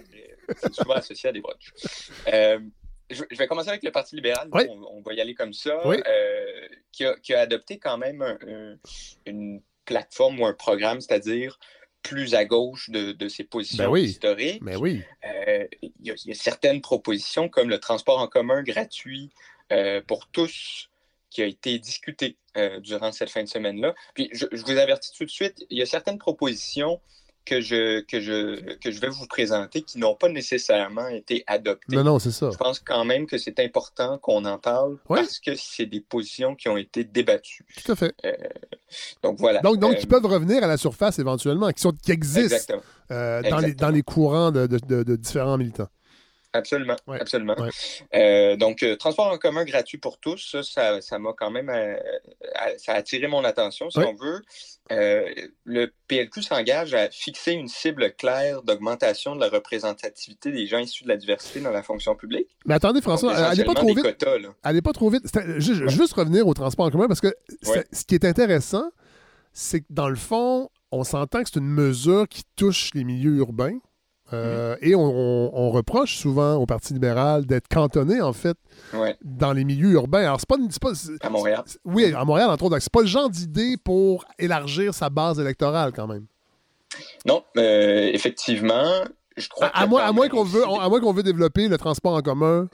[0.58, 1.72] C'est souvent associé à des brunchs
[3.14, 4.50] je, vais commencer avec le Parti libéral.
[4.54, 5.82] On, va y aller comme ça.
[5.86, 8.38] Euh, qui, a, adopté quand même
[9.26, 11.60] une plateforme ou un programme, c'est-à-dire
[12.04, 14.62] plus à gauche de, ses positions ben historiques.
[14.62, 15.04] Mais ben oui.
[15.26, 19.30] Euh, il, y a, certaines propositions comme le transport en commun gratuit
[19.72, 20.90] euh, pour tous
[21.32, 22.38] qui a été discuté
[22.82, 23.96] durant cette fin de semaine-là.
[24.14, 27.00] Puis je, je, vous avertis tout de suite, il y a certaines propositions
[27.46, 31.96] que je, que, je, que je vais vous présenter qui n'ont pas nécessairement été adoptées.
[31.96, 32.50] Non, non, c'est ça.
[32.52, 36.56] Je pense quand même que c'est important qu'on en parle parce que c'est des positions
[36.56, 37.66] qui ont été débattues.
[37.84, 38.14] Tout à fait.
[38.26, 38.34] Euh,
[39.24, 39.62] donc voilà.
[39.62, 42.76] Donc, donc qui euh, peuvent revenir à la surface éventuellement, qui, sont, qui existent
[43.12, 45.90] euh, dans, les, dans les courants de, de, de différents militants.
[46.54, 47.56] Absolument, absolument.
[48.14, 51.96] Euh, donc, euh, transport en commun gratuit pour tous, ça, ça m'a quand même, euh,
[52.78, 54.42] ça a attiré mon attention, si on veut.
[55.64, 61.06] le PLQ s'engage à fixer une cible claire d'augmentation de la représentativité des gens issus
[61.06, 62.50] de la diversité dans la fonction publique.
[62.66, 64.26] Mais attendez, François, allez pas trop vite.
[64.64, 65.24] allez pas trop vite.
[65.58, 67.34] Je, juste revenir au transport en commun parce que
[67.64, 68.92] ce qui est intéressant,
[69.54, 73.36] c'est que dans le fond, on s'entend que c'est une mesure qui touche les milieux
[73.36, 73.80] urbains.
[74.34, 78.58] Euh, et on, reproche souvent au Parti libéral d'être cantonné, en fait,
[79.24, 80.22] dans les milieux urbains.
[80.22, 80.92] Alors, c'est pas, pas
[81.22, 81.64] À Montréal.
[81.86, 82.80] Oui, à Montréal, entre autres.
[82.80, 86.26] C'est pas le genre d'idée pour élargir sa base électorale, quand même.
[87.26, 89.04] Non, euh, effectivement.
[89.38, 92.16] Je crois à, moins, à moins qu'on veut, à moins qu'on veut développer le transport
[92.16, 92.68] en commun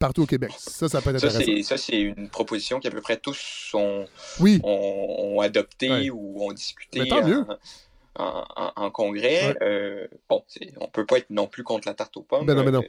[0.00, 0.50] partout au Québec.
[0.58, 1.62] Ça, ça peut être intéressant.
[1.62, 4.06] Ça, c'est une proposition qu'à peu près tous ont,
[4.40, 4.60] oui.
[4.64, 7.00] ont, adopté ou ont discuté.
[7.00, 7.56] Mais tant mieux en,
[8.92, 9.54] congrès.
[9.62, 10.44] Euh, bon,
[10.80, 12.46] on peut pas être non plus contre la tarte aux pommes.
[12.46, 12.82] Ben non, ben non.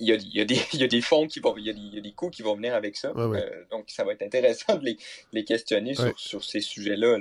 [0.00, 1.64] Il y, a, il, y a des, il y, a, des, fonds qui vont, il
[1.64, 3.12] y a des, il y a des coûts qui vont venir avec ça.
[3.16, 4.96] Euh, donc, ça va être intéressant de les,
[5.32, 7.18] les questionner sur, sur, ces sujets-là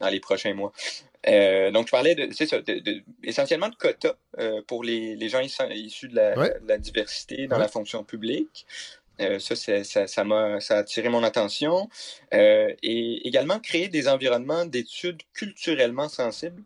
[0.00, 0.72] dans les prochains mois.
[1.26, 6.16] Euh, donc, je parlais de, essentiellement de quotas euh, pour les, les, gens issus de
[6.16, 8.66] la, de la diversité dans la fonction publique.
[9.20, 11.88] Euh, ça, ça, ça, m'a, ça a attiré mon attention.
[12.34, 16.62] Euh, et également créer des environnements d'études culturellement sensibles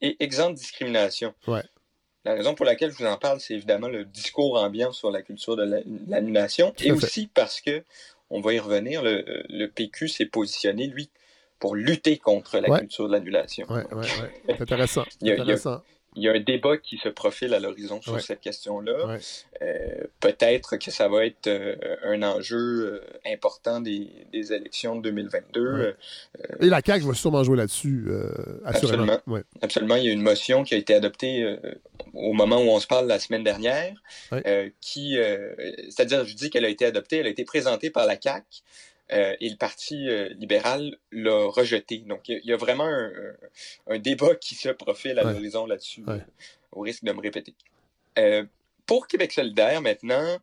[0.00, 1.34] et exempts de discrimination.
[2.26, 5.20] La raison pour laquelle je vous en parle, c'est évidemment le discours ambiant sur la
[5.20, 7.84] culture de l'annulation et aussi parce que,
[8.30, 11.10] on va y revenir, le, le PQ s'est positionné, lui,
[11.58, 13.66] pour lutter contre la culture de l'annulation.
[13.68, 14.06] Oui, oui,
[14.48, 14.54] oui.
[14.58, 15.04] Intéressant.
[15.22, 15.82] intéressant
[16.16, 19.18] il y a un débat qui se profile à l'horizon sur cette question-là.
[19.62, 21.74] Euh, peut-être que ça va être euh,
[22.04, 25.96] un enjeu euh, important des, élections de 2022.
[26.60, 28.06] Et la CAQ va sûrement jouer là-dessus,
[28.64, 29.12] assurément.
[29.12, 29.42] Absolument.
[29.60, 29.96] Absolument.
[29.96, 31.56] Il y a une motion qui a été adoptée
[32.12, 33.94] au moment où on se parle la semaine dernière,
[34.80, 35.16] qui,
[35.88, 38.44] c'est-à-dire, je dis qu'elle a été adoptée, elle a été présentée par la CAQ.
[39.12, 41.98] Euh, et le Parti euh, libéral l'a rejeté.
[41.98, 42.88] Donc, il y, a vraiment
[43.86, 46.18] un, débat qui se profile à l'horizon là-dessus, euh,
[46.72, 47.54] au risque de me répéter.
[48.86, 50.38] pour Québec solidaire, maintenant,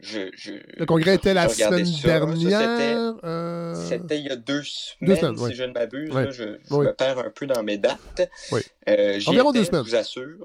[0.00, 0.30] je,
[0.76, 3.76] le congrès était la semaine dernière.
[3.76, 6.10] C'était il y a deux semaines, si je ne m'abuse.
[6.30, 6.44] Je,
[6.74, 8.30] me perds un peu dans mes dates.
[8.50, 8.62] Oui.
[9.26, 9.84] Environ deux semaines.
[9.84, 10.38] Je vous assure.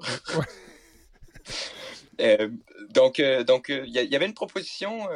[2.90, 5.08] donc, donc, il y, avait une proposition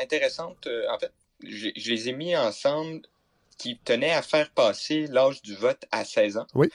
[0.00, 0.66] intéressante.
[0.88, 3.02] en fait, je, les ai mis ensemble
[3.58, 6.46] qui tenaient à faire passer l'âge du vote à 16 ans.
[6.54, 6.68] Oui.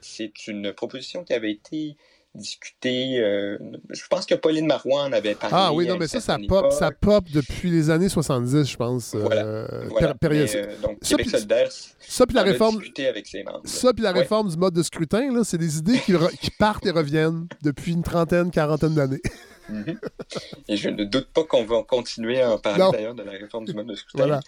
[0.00, 1.96] C'est une proposition qui avait été
[2.34, 3.18] discutée.
[3.18, 3.58] Euh,
[3.90, 5.56] je pense que Pauline Marois en avait parlé.
[5.58, 9.14] Ah oui, non, mais ça, ça pop, ça pop depuis les années 70, je pense.
[9.14, 9.42] Voilà.
[9.42, 10.48] Euh, période.
[10.54, 11.68] Euh, donc, Québec solidaire,
[11.98, 12.80] ça, puis la réforme.
[12.98, 16.14] Avec ses membres, ça, puis la réforme du mode de scrutin, c'est des idées qui,
[16.40, 19.22] qui partent et reviennent depuis une trentaine, quarantaine d'années.
[19.70, 20.00] Mhm.
[20.68, 23.64] Et je ne doute pas qu'on va continuer à en parler d'ailleurs de la réforme
[23.64, 24.40] du mode de scrutin.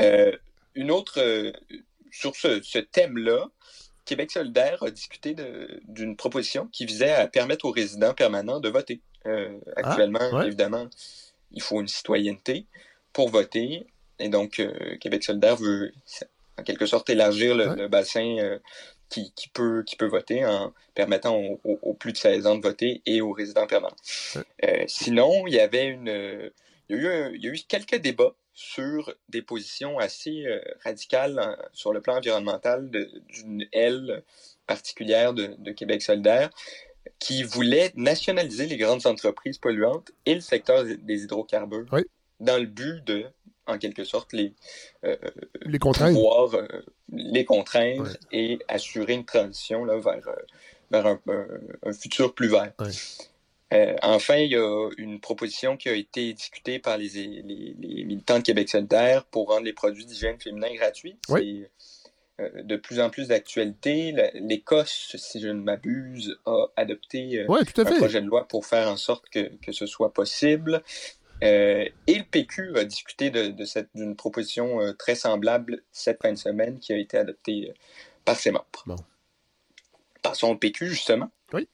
[0.00, 0.32] Euh,
[0.74, 1.52] une autre, euh,
[2.10, 3.48] sur ce, thème-là,
[4.04, 5.34] Québec solidaire a discuté
[5.88, 9.00] d'une proposition qui visait à permettre aux résidents permanents de voter.
[9.26, 10.86] Euh, ah, actuellement, évidemment,
[11.52, 12.66] il faut une citoyenneté
[13.12, 13.86] pour voter.
[14.18, 14.62] Et donc,
[15.00, 15.92] Québec solidaire veut,
[16.58, 18.58] en quelque sorte, élargir le, bassin
[19.14, 23.20] qui, peut, qui peut voter en permettant aux, plus de 16 ans de voter et
[23.20, 23.96] aux résidents permanents.
[24.86, 26.50] sinon, il y avait une...
[26.88, 32.00] il y a eu quelques débats sur des positions assez euh, radicales hein, sur le
[32.00, 34.22] plan environnemental d'une aile
[34.66, 36.50] particulière de, Québec solidaire
[37.18, 41.86] qui voulait nationaliser les grandes entreprises polluantes et le secteur des hydrocarbures
[42.40, 43.26] dans le but de,
[43.66, 44.52] en quelque sorte, les,
[45.04, 45.16] euh,
[45.62, 46.66] les contraindre, pouvoir, euh,
[47.12, 50.28] les contraindre et assurer une transition là, vers,
[50.90, 51.20] vers un,
[51.84, 52.72] un, futur plus vert.
[53.72, 57.42] Euh, enfin, il y a une proposition qui a été discutée par les,
[57.78, 61.16] militants de Québec solidaire pour rendre les produits d'hygiène féminin gratuits.
[61.28, 61.70] C'est
[62.40, 64.14] euh, de plus en plus d'actualité.
[64.34, 68.96] L'Écosse, si je ne m'abuse, a adopté euh, un projet de loi pour faire en
[68.96, 70.82] sorte que, ce soit possible.
[71.44, 76.92] Et le PQ a discuté d'une de, proposition très semblable cette fin de semaine qui
[76.92, 77.72] a été adoptée
[78.24, 78.84] par ses membres.
[80.22, 81.30] Passons au PQ, justement.
[81.52, 81.68] Oui.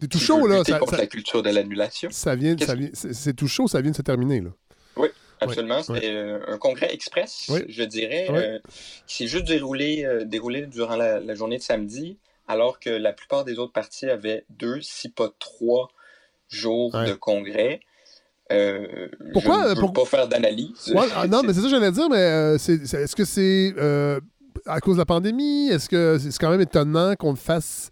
[0.00, 0.62] C'est tout chaud, là.
[0.64, 2.10] Ça, contre la culture de l'annulation.
[2.12, 2.54] Ça vient,
[2.92, 4.50] c'est tout chaud, ça vient de se terminer, là.
[4.96, 5.08] Oui,
[5.40, 5.82] absolument.
[5.82, 8.58] C'était euh, un congrès express, je dirais, euh,
[9.06, 13.44] qui s'est juste déroulé, euh, déroulé durant la, journée de samedi, alors que la plupart
[13.44, 15.88] des autres partis avaient deux, si pas trois
[16.48, 17.80] jours de congrès.
[19.32, 19.74] Pourquoi?
[19.74, 20.94] Je ne veux pas faire d'analyse.
[21.14, 23.74] Ah, non, mais c'est ça que j'allais dire, mais est-ce que c'est
[24.66, 25.68] à cause de la pandémie?
[25.68, 27.90] Est-ce que c'est quand même étonnant qu'on le fasse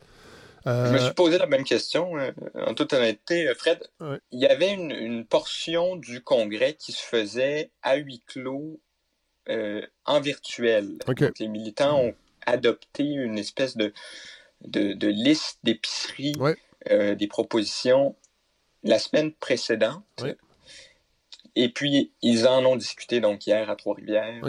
[0.67, 3.89] je me suis euh, posé la même question, euh, en toute honnêteté, Fred.
[4.33, 8.81] Il y avait une, portion du congrès qui se faisait à huis clos
[9.49, 10.99] euh, en virtuel.
[11.39, 12.15] les militants ont
[12.47, 13.93] adopté une espèce de,
[14.65, 16.35] de, liste d'épicerie,
[16.91, 18.17] des propositions
[18.83, 20.05] la semaine précédente.
[21.57, 24.43] Et puis, ils en ont discuté donc hier à Trois-Rivières.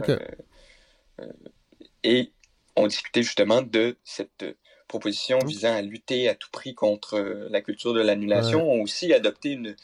[2.03, 2.31] et
[2.75, 4.45] ont discuté justement de cette
[4.87, 9.13] propositions visant à lutter à tout prix contre euh, la culture de l'annulation ont aussi
[9.13, 9.75] adopté une,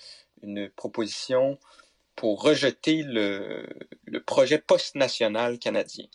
[0.42, 1.60] une proposition
[2.16, 3.68] pour rejeter le,
[4.06, 6.06] le projet post-national canadien.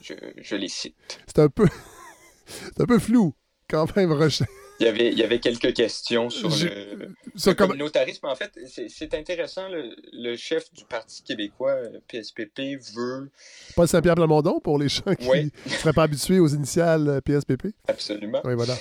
[0.00, 1.20] Je, je, les cite.
[1.26, 1.66] C'est un peu,
[2.78, 3.34] un peu flou,
[3.68, 4.46] quand même, rejeter.
[4.82, 8.26] Il y, avait, il y avait quelques questions sur le, communautarisme.
[8.26, 9.68] En fait, c'est intéressant.
[9.68, 11.76] Le, chef du Parti québécois,
[12.08, 13.30] PSPP, veut.
[13.76, 17.68] Paul Saint-Pierre Plamondon, pour les gens qui ne seraient pas habitués aux initiales PSPP.
[17.86, 18.40] Absolument.
[18.42, 18.74] Oui, voilà.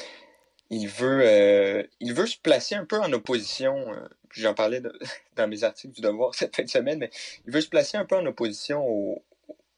[0.72, 3.76] Il veut, euh, il veut se placer un peu en opposition.
[3.94, 3.98] Euh,
[4.32, 4.82] j'en parlais
[5.36, 7.12] dans mes articles du Devoir cette fin de semaine, mais
[7.46, 9.24] il veut se placer un peu en opposition au,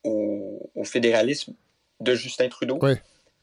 [0.06, 1.54] au, au fédéralisme
[2.00, 2.80] de Justin Trudeau.
[2.82, 2.94] Oui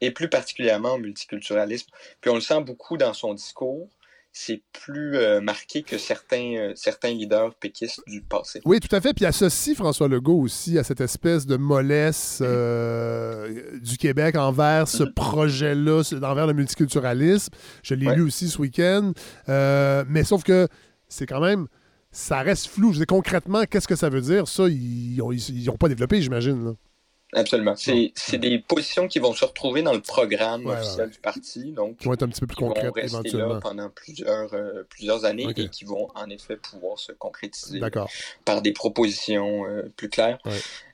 [0.01, 1.89] et plus particulièrement au multiculturalisme.
[2.21, 3.89] Puis on le sent beaucoup dans son discours.
[4.33, 8.61] C'est plus euh, marqué que certains, euh, certains leaders péquistes du passé.
[8.65, 9.13] Oui, tout à fait.
[9.13, 15.03] Puis associe François Legault aussi à cette espèce de mollesse euh, du Québec envers ce
[15.03, 15.15] mm-hmm.
[15.15, 17.53] projet-là, envers le multiculturalisme.
[17.83, 19.13] Je l'ai lu aussi ce week-end.
[19.49, 20.69] mais sauf que
[21.09, 21.67] c'est quand même
[22.13, 22.93] ça reste flou.
[22.93, 24.49] Je dis concrètement, qu'est-ce que ça veut dire?
[24.49, 26.75] Ça, ils n'ont pas développé, j'imagine.
[27.33, 27.75] Absolument.
[27.77, 31.73] C'est des positions qui vont se retrouver dans le programme officiel du parti.
[31.73, 33.55] Donc, qui vont être un petit peu plus concrètes éventuellement.
[33.55, 37.81] Là pendant plusieurs, euh, plusieurs années et qui vont en effet pouvoir se concrétiser
[38.45, 40.39] par des propositions euh, plus claires.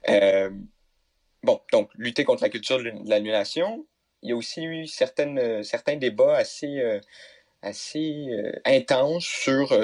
[0.08, 0.50] Euh,
[1.42, 3.86] bon, donc, lutter contre la culture de l'annulation.
[4.22, 6.82] Il y a aussi eu certaines, certains débats assez,
[7.62, 8.26] assez
[8.64, 9.76] intenses sur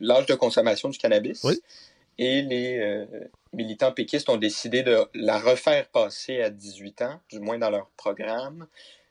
[0.00, 1.42] l'âge de consommation du cannabis.
[1.42, 1.60] Oui
[2.18, 3.06] et les euh,
[3.52, 7.90] militants péquistes ont décidé de la refaire passer à 18 ans, du moins dans leur
[7.96, 8.66] programme.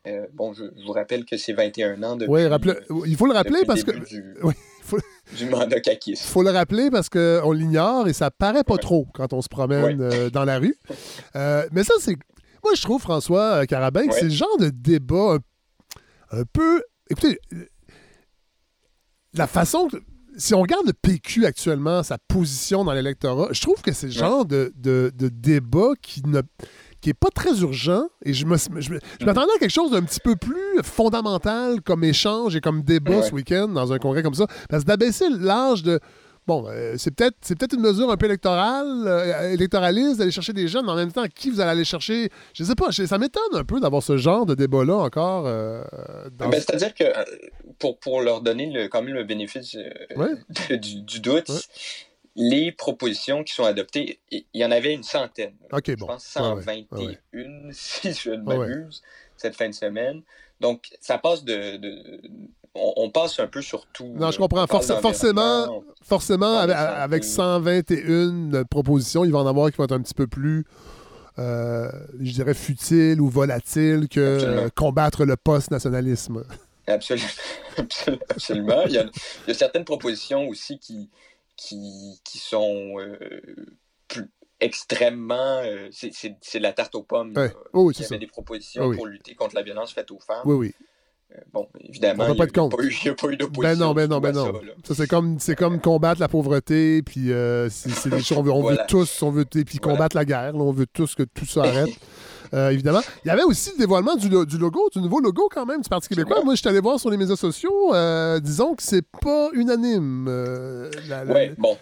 [0.06, 2.32] Euh, bon, je, vous rappelle que c'est 21 ans depuis.
[2.32, 2.42] Oui,
[3.08, 3.92] il faut le rappeler parce que.
[3.92, 4.36] Du,
[4.82, 4.98] faut...
[5.36, 9.34] du mandat Il faut le rappeler parce qu'on l'ignore et ça paraît pas trop quand
[9.34, 10.76] on se promène euh, dans la rue.
[11.36, 12.16] mais ça, c'est.
[12.64, 15.38] Moi, je trouve, François Carabin, que c'est le genre de débat
[16.32, 16.82] un peu.
[17.10, 17.38] Écoutez,
[19.34, 19.90] la façon
[20.38, 24.14] si on regarde le PQ actuellement, sa position dans l'électorat, je trouve que c'est le
[24.14, 24.72] genre de,
[25.16, 26.42] débat qui ne
[27.02, 30.38] qui est pas très urgent et je m'attendais je, à quelque chose d'un petit peu
[30.38, 34.48] plus fondamental comme échange et comme débat ce week-end dans un congrès comme ça.
[34.70, 36.00] Parce que d'abaisser l'âge de
[36.46, 40.52] Bon, euh, c'est peut-être c'est peut-être une mesure un peu électorale, euh, électoraliste d'aller chercher
[40.52, 42.30] des jeunes, mais en même temps, qui vous allez aller chercher?
[42.54, 45.48] Je sais pas, ça m'étonne un peu d'avoir ce genre de débat-là encore.
[45.48, 45.84] Euh,
[46.34, 47.06] ben, c'est-à-dire que
[47.80, 49.78] pour, pour leur donner le, quand même le bénéfice
[50.70, 51.50] du, doute,
[52.36, 55.56] les propositions qui sont adoptées, il y en avait une centaine.
[55.72, 57.18] je pense 121,
[57.72, 59.02] si je ne m'abuse,
[59.38, 60.22] cette fin de semaine.
[60.60, 61.80] Donc, ça passe de
[62.76, 64.12] on, passe un peu sur tout.
[64.16, 64.66] Non, je comprends.
[64.68, 70.28] forcément, forcément avec, 121 propositions, il va en avoir qui vont être un petit peu
[70.28, 70.66] plus
[71.38, 76.44] je dirais, futile ou volatile que combattre le post-nationalisme.
[76.88, 77.28] Absolument.
[78.30, 78.84] Absolument.
[78.88, 81.10] Il, y a, certaines propositions aussi qui,
[81.56, 82.96] qui, qui sont
[84.08, 85.62] plus, extrêmement.
[85.92, 87.34] c'est la tarte aux pommes.
[87.74, 90.44] Oh il y avait des propositions oh pour lutter contre la violence faite aux femmes.
[90.46, 90.74] Oui, oui.
[91.34, 92.46] Euh, bon, évidemment, il n'y a,
[93.16, 93.62] pas eu d'opposition.
[93.62, 94.54] Ben non, ben non, ben non.
[94.84, 98.64] Ça, c'est comme, comme combattre la pauvreté, puis euh, c'est des choses, on veut, on
[98.64, 101.90] veut tous, on veut, puis combattre la guerre, on veut tous que tout ça arrête.
[102.54, 103.02] Euh, évidemment.
[103.26, 105.90] Il y avait aussi le dévoilement du, du, logo, du nouveau logo quand même du
[105.90, 106.44] Parti québécois.
[106.44, 107.92] Moi, je suis allé voir sur les médias sociaux.
[108.42, 110.30] disons que c'est pas unanime.
[111.30, 111.76] Oui, bon.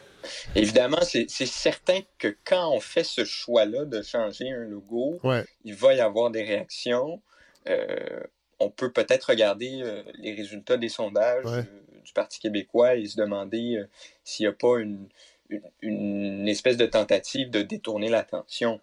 [0.55, 5.19] Évidemment, c'est certain que quand on fait ce choix-là de changer un logo,
[5.65, 7.21] il va y avoir des réactions
[8.61, 11.63] on peut peut-être regarder euh, les résultats des sondages euh,
[12.03, 13.87] du Parti québécois et se demander euh,
[14.23, 15.07] s'il n'y a pas une,
[15.81, 18.79] une, espèce de tentative de détourner l'attention.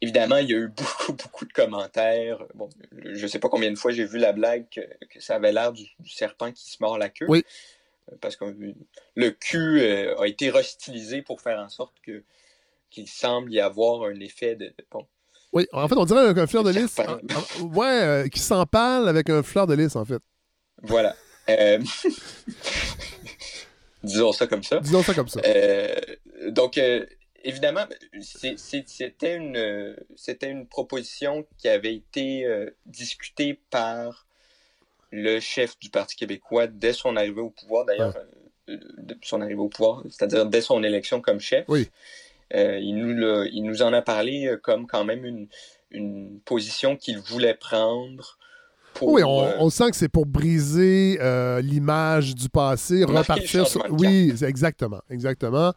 [0.00, 2.44] évidemment, il y a eu beaucoup, beaucoup de commentaires.
[2.54, 5.52] Bon, je ne sais pas combien de fois j'ai vu la blague que, ça avait
[5.52, 7.26] l'air du, serpent qui se mord la queue.
[7.28, 7.44] Oui.
[8.20, 8.44] Parce que
[9.14, 12.22] le cul a été restylisé pour faire en sorte que
[12.90, 14.74] qu'il semble y avoir un effet de.
[15.54, 16.98] Oui, en fait, on dirait un, fleur de lys.
[16.98, 17.16] Ah,
[17.62, 20.20] ouais, euh, qui s'empale avec un fleur de lys, en fait.
[20.82, 21.14] Voilà.
[21.48, 21.78] Euh,
[24.02, 24.80] disons ça comme ça.
[24.80, 25.40] Disons ça comme ça.
[25.46, 25.94] Euh,
[26.48, 26.80] donc,
[27.44, 27.86] évidemment,
[28.20, 29.96] c'était une,
[30.42, 32.48] une proposition qui avait été
[32.84, 34.26] discutée par
[35.12, 38.16] le chef du Parti québécois dès son arrivée au pouvoir, d'ailleurs,
[39.22, 41.64] son arrivée au pouvoir, c'est-à-dire dès son élection comme chef.
[41.68, 41.88] Oui.
[42.54, 45.48] Euh, il, nous il nous en a parlé euh, comme quand même une,
[45.90, 48.38] une position qu'il voulait prendre
[49.02, 51.18] oui, on, euh, on, sent que c'est pour briser
[51.62, 53.84] l'image du passé, repartir sur.
[53.90, 55.72] Oui, exactement, exactement.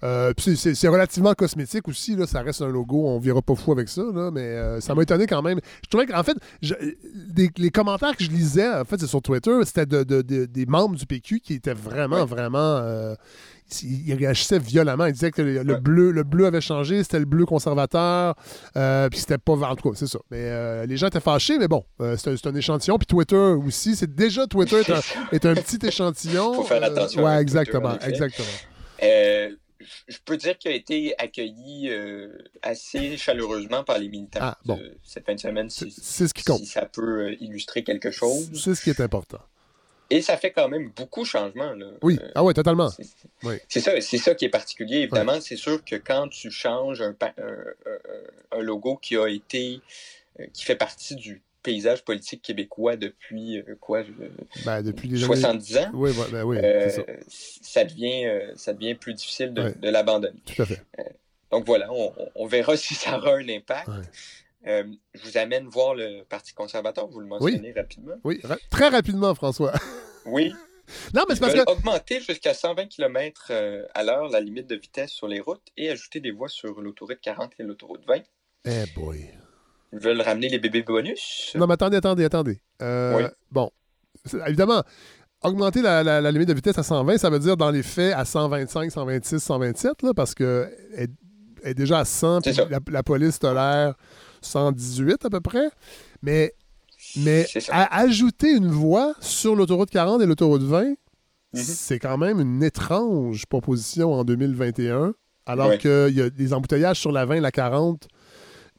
[0.00, 3.90] c'est relativement cosmétique aussi, là, ça reste un logo, on ne verra pas fou avec
[3.90, 5.60] ça, là, mais ça m'a étonné quand même.
[5.84, 6.38] Je trouvais qu'en fait,
[7.58, 10.96] les commentaires que je lisais, en fait, c'est sur Twitter, c'était de, de, des membres
[10.96, 13.14] du PQ qui étaient vraiment, vraiment
[13.82, 15.06] il réagissait violemment.
[15.06, 18.34] Il disait que le, bleu, le bleu avait changé, c'était le bleu conservateur,
[18.76, 19.52] euh, puis c'était pas.
[19.52, 20.18] En tout cas, c'est ça.
[20.30, 22.98] Mais euh, les gens étaient fâchés, mais bon, euh, c'est un, échantillon.
[22.98, 24.82] Puis Twitter aussi, c'est déjà Twitter
[25.32, 26.54] est un, petit échantillon.
[26.54, 27.24] Faut faire attention.
[27.24, 28.48] ouais, exactement, exactement.
[29.00, 31.90] je peux dire qu'il a été accueilli
[32.62, 34.58] assez chaleureusement par les militants ah,
[35.02, 35.70] cette fin de semaine.
[35.70, 36.58] C'est ce qui compte.
[36.58, 38.50] Si ça peut illustrer quelque chose.
[38.54, 39.38] C'est ce qui est important.
[40.12, 41.72] Et ça fait quand même beaucoup de changements.
[41.72, 41.86] Là.
[42.02, 42.90] Oui, euh, ah ouais, totalement.
[42.90, 44.98] C'est ça, ça qui est particulier.
[44.98, 47.16] Évidemment, c'est sûr que quand tu changes un,
[48.52, 49.80] un, logo qui a été,
[50.38, 54.02] euh, qui fait partie du paysage politique québécois depuis euh, quoi
[54.66, 56.58] ben, depuis 70 ans, oui, ben, oui,
[56.90, 57.02] ça.
[57.62, 57.84] ça.
[57.84, 60.42] devient, ça devient plus difficile de, de l'abandonner.
[60.44, 60.82] Tout à fait.
[61.50, 63.88] donc voilà, on, on, verra si ça aura un impact.
[64.66, 64.84] Euh,
[65.14, 68.14] je vous amène voir le Parti conservateur, vous le mentionnez rapidement.
[68.24, 68.40] Oui,
[68.70, 69.72] très rapidement, François.
[70.26, 70.52] oui.
[71.14, 71.70] Non, mais c'est parce que.
[71.70, 75.88] augmenter jusqu'à 120 km euh, à l'heure la limite de vitesse sur les routes et
[75.88, 78.16] ajouter des voies sur l'autoroute 40 et l'autoroute 20.
[78.64, 79.30] Eh boy.
[79.92, 81.52] Ils veulent ramener les bébés bonus.
[81.54, 82.60] Non, mais attendez, attendez, attendez.
[82.82, 83.24] Euh, oui.
[83.50, 83.70] Bon.
[84.46, 84.82] Évidemment,
[85.42, 88.90] augmenter la, limite de vitesse à 120, ça veut dire dans les faits à 125,
[88.90, 93.94] 126, 127, là, parce que est, déjà à 100, puis la, la, police tolère
[94.42, 95.70] 118 à peu près.
[96.22, 96.54] Mais,
[97.16, 100.96] mais ajouter une voie sur l'autoroute 40 et l'autoroute 20, mhm.
[101.54, 105.14] c'est quand même une étrange proposition en 2021,
[105.46, 108.08] alors qu'il y a des embouteillages sur la 20 et la 40.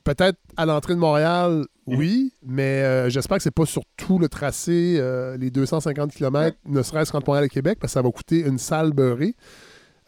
[0.04, 1.98] Peut-être à l'entrée de Montréal, mhm.
[1.98, 6.58] oui, mais euh, j'espère que c'est pas sur tout le tracé, euh, les 250 km,
[6.66, 9.36] ne serait-ce qu'entre Montréal et Québec, parce que ça va coûter une salle beurrée.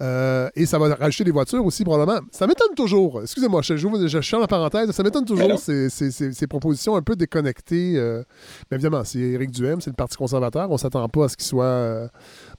[0.02, 2.20] Euh, et ça va rajouter des voitures aussi, probablement.
[2.32, 3.22] Ça m'étonne toujours.
[3.22, 4.92] Excusez-moi, je, je, je, suis en parenthèse.
[4.92, 7.94] Ça m'étonne toujours ces, ces, propositions un peu déconnectées.
[7.96, 8.24] Euh.
[8.70, 10.70] mais évidemment, c'est Éric Duhem, c'est le Parti conservateur.
[10.70, 12.08] On ne s'attend pas à ce qu'il soit euh,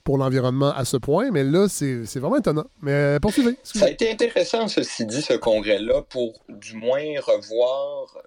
[0.03, 1.29] pour l'environnement à ce point.
[1.31, 2.65] Mais là, c'est vraiment étonnant.
[2.81, 3.55] Mais poursuivez.
[3.63, 8.17] Ça a été intéressant, ceci dit, ce congrès-là, pour du moins revoir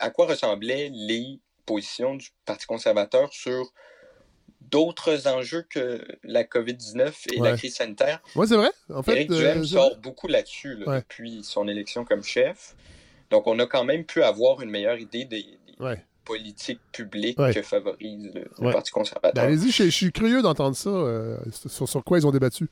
[0.00, 3.72] à quoi ressemblaient les positions du Parti conservateur sur
[4.72, 8.20] d'autres enjeux que la COVID-19 et la crise sanitaire.
[8.34, 8.70] Oui, c'est vrai.
[8.92, 12.74] En fait, Éric Duhem euh, sort beaucoup là-dessus depuis son élection comme chef.
[13.30, 15.46] Donc, on a quand même pu avoir une meilleure idée des,
[16.24, 19.32] politiques publiques que favorise le, Parti conservateur.
[19.34, 20.90] Ben, allez-y, je, suis curieux d'entendre ça.
[20.90, 22.68] Euh, sur, quoi ils ont débattu.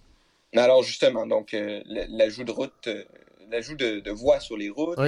[0.56, 2.88] Alors, justement, donc, euh, l'ajout de route,
[3.50, 4.98] l'ajout de, de, voies sur les routes.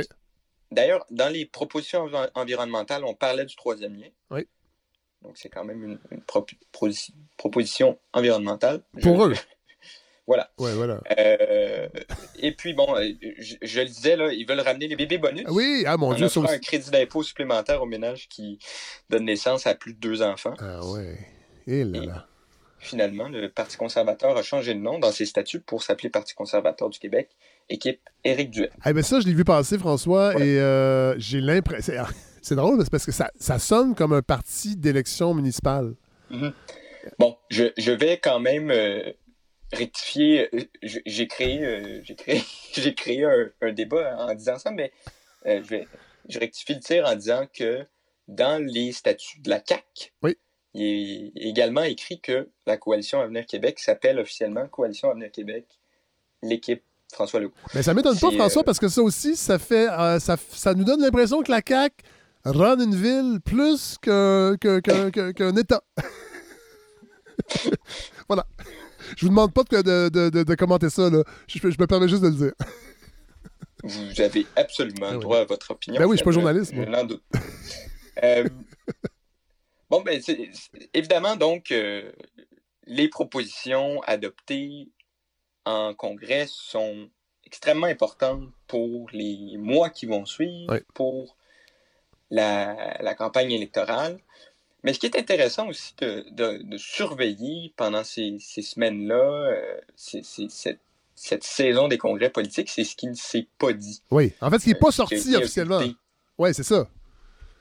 [0.70, 4.08] D'ailleurs, dans les propositions environnementales, on parlait du troisième lien.
[4.30, 4.46] Oui.
[5.22, 6.22] Donc, c'est quand même une,
[7.36, 8.82] proposition environnementale.
[9.02, 9.34] Pour eux.
[10.24, 10.50] Voilà.
[10.56, 11.00] Ouais, voilà.
[12.38, 12.86] et puis, bon,
[13.38, 15.44] je, le disais, là, ils veulent ramener les bébés bonus.
[15.48, 18.60] Oui, ah mon Dieu, ça un crédit d'impôt supplémentaire aux ménages qui
[19.10, 20.54] donnent naissance à plus de deux enfants.
[20.60, 21.18] Ah ouais.
[21.66, 22.26] Et là là.
[22.78, 26.88] finalement, le Parti conservateur a changé de nom dans ses statuts pour s'appeler Parti conservateur
[26.88, 27.30] du Québec,
[27.68, 28.70] équipe Éric Duel.
[28.86, 32.04] Eh ben ça, je l'ai vu passer, François, et euh, j'ai l'impression...
[32.42, 35.94] C'est drôle, parce que ça, ça, sonne comme un parti d'élection municipale.
[36.30, 36.52] Mm-hmm.
[37.18, 39.12] Bon, je, je, vais quand même euh,
[39.72, 40.48] rectifier.
[40.54, 44.92] Euh, j'ai créé, j'ai créé, j'ai créé un, débat en disant ça, mais
[45.44, 45.86] je, vais,
[46.28, 47.86] je rectifie le tir en disant que
[48.28, 50.36] dans les statuts de la CAC, oui
[50.74, 55.66] il est également écrit que la coalition Avenir Québec s'appelle officiellement Coalition Avenir Québec,
[56.42, 56.82] l'équipe
[57.12, 57.52] François Legault.
[57.74, 60.74] Mais ça m'étonne pas, François, euh, parce que ça aussi, ça fait euh, ça, ça,
[60.74, 61.94] nous donne l'impression que la CAQ
[62.44, 65.82] run une ville plus qu'un que, État.
[68.28, 68.46] voilà.
[69.16, 71.22] Je vous demande pas de, de, de, commenter ça, là.
[71.46, 72.52] Je, je, me permets juste de le dire.
[73.84, 76.00] Vous avez absolument ah droit à votre opinion.
[76.00, 76.72] Ben oui, je suis pas journaliste.
[76.74, 77.22] Je n'en doute.
[78.22, 78.48] euh,
[79.92, 80.18] Bon, ben,
[80.94, 82.10] évidemment, donc, euh,
[82.86, 84.88] les propositions adoptées
[85.66, 87.10] en Congrès sont
[87.44, 91.36] extrêmement importantes pour les mois qui vont suivre, pour
[92.32, 94.18] la, campagne électorale.
[94.82, 101.98] Mais ce qui est intéressant aussi de, surveiller pendant ces, semaines-là, euh, cette, saison des
[101.98, 104.02] congrès politiques, c'est ce qui ne s'est pas dit.
[104.10, 105.82] Oui, en fait, ce qui n'est pas euh, sorti officiellement.
[106.38, 106.88] Oui, c'est ça.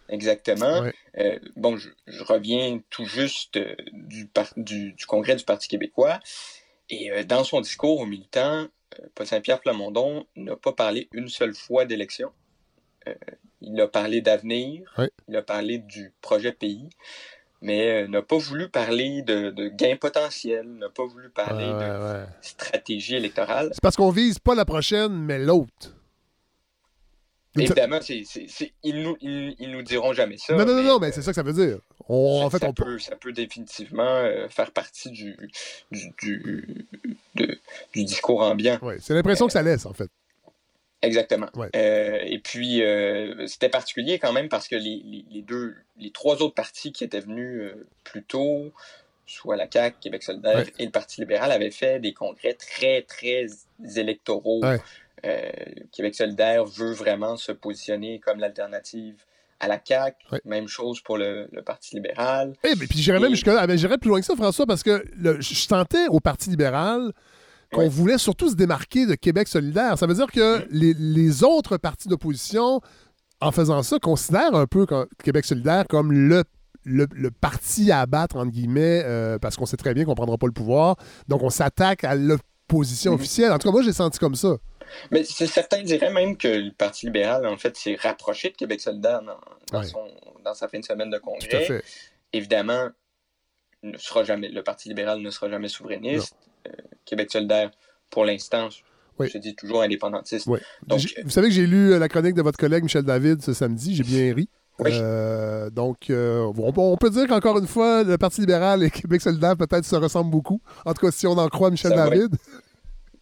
[0.09, 0.89] Exactement.
[1.17, 1.89] Euh, bon, je,
[2.23, 3.59] reviens tout juste
[3.93, 6.19] du, du, congrès du Parti québécois.
[6.89, 8.67] Et dans son discours aux militants,
[9.15, 12.33] Paul Saint-Pierre Plamondon n'a pas parlé une seule fois d'élection.
[13.73, 14.83] Il a parlé d'avenir,
[15.27, 16.89] il a parlé du projet pays,
[17.61, 23.15] mais n'a pas voulu parler de, de gains potentiels, n'a pas voulu parler de stratégie
[23.15, 23.69] électorale.
[23.73, 25.95] C'est parce qu'on vise pas la prochaine, mais l'autre.
[27.57, 30.55] Évidemment, ils, nous, ils, nous diront jamais ça.
[30.55, 31.79] Non, non, non, mais, c'est ça que ça veut dire.
[32.07, 35.35] On, en fait, ça on peut, Ça peut définitivement euh, faire partie du,
[35.91, 36.87] du, du,
[37.35, 38.79] du discours ambiant.
[38.81, 40.09] Oui, c'est l'impression que ça laisse, en fait.
[41.01, 41.47] Exactement.
[41.75, 46.41] Euh, et puis, euh, c'était particulier quand même parce que les, les, deux, les trois
[46.41, 47.71] autres partis qui étaient venus
[48.03, 48.71] plus tôt,
[49.25, 53.47] soit la CAQ, Québec solidaire et le Parti libéral, avaient fait des congrès très, très
[53.95, 54.61] électoraux.
[55.25, 55.51] Euh,
[55.91, 59.15] Québec solidaire veut vraiment se positionner comme l'alternative
[59.59, 60.17] à la CAQ.
[60.45, 62.53] Même chose pour le, Parti libéral.
[62.63, 63.65] Eh, mais puis j'irais même jusque-là.
[63.67, 67.11] Ah, j'irais plus loin que ça, François, parce que je sentais au Parti libéral
[67.73, 69.97] qu'on voulait surtout se démarquer de Québec solidaire.
[69.97, 72.81] Ça veut dire que les, autres partis d'opposition,
[73.39, 74.85] en faisant ça, considèrent un peu
[75.23, 76.43] Québec solidaire comme le
[76.83, 80.37] le, parti à abattre, entre guillemets, euh, parce qu'on sait très bien qu'on ne prendra
[80.39, 80.95] pas le pouvoir.
[81.27, 83.15] Donc, on s'attaque à l'opposition mm-hmm.
[83.15, 83.51] officielle.
[83.51, 84.57] En tout cas, moi, j'ai senti comme ça.
[85.11, 89.21] Mais certains diraient même que le Parti libéral, en fait, s'est rapproché de Québec solidaire
[89.21, 89.81] dans,
[90.43, 91.83] dans, sa fin de semaine de congrès.
[92.33, 92.89] Évidemment,
[93.83, 96.35] ne sera jamais, le Parti libéral ne sera jamais souverainiste.
[96.67, 96.71] Euh,
[97.05, 97.71] Québec solidaire,
[98.09, 98.69] pour l'instant,
[99.19, 100.47] je dis toujours indépendantiste.
[100.87, 103.53] Donc, vous savez que j'ai lu euh, la chronique de votre collègue Michel David ce
[103.53, 104.49] samedi, j'ai bien ri.
[104.83, 109.85] Euh, donc, on, peut dire qu'encore une fois, le Parti libéral et Québec solidaire peut-être
[109.85, 110.59] se ressemblent beaucoup.
[110.85, 112.35] En tout cas, si on en croit Michel David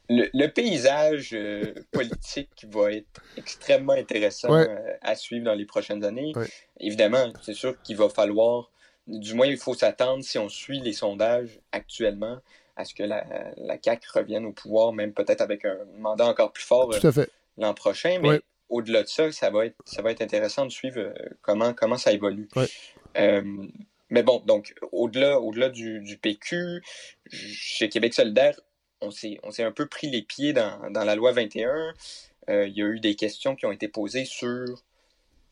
[0.10, 4.50] le, paysage euh, politique va être extrêmement intéressant
[5.02, 6.34] à suivre dans les prochaines années.
[6.80, 8.72] Évidemment, c'est sûr qu'il va falloir,
[9.10, 12.38] du moins il faut s'attendre, si on suit les sondages actuellement,
[12.76, 13.26] à ce que la,
[13.58, 17.26] la CAQ revienne au pouvoir, même peut-être avec un mandat encore plus fort euh,
[17.58, 18.20] l'an prochain.
[18.22, 18.40] Mais
[18.70, 22.14] au-delà de ça, ça va, être, ça va être intéressant de suivre comment, comment ça
[22.14, 22.48] évolue.
[23.16, 26.82] mais bon, donc au-delà au -delà du, du PQ,
[27.32, 28.60] chez Québec solidaire,
[29.02, 31.94] on s'est un peu pris les pieds dans, la loi 21.
[32.50, 34.66] Euh, il y a eu des questions qui ont été posées sur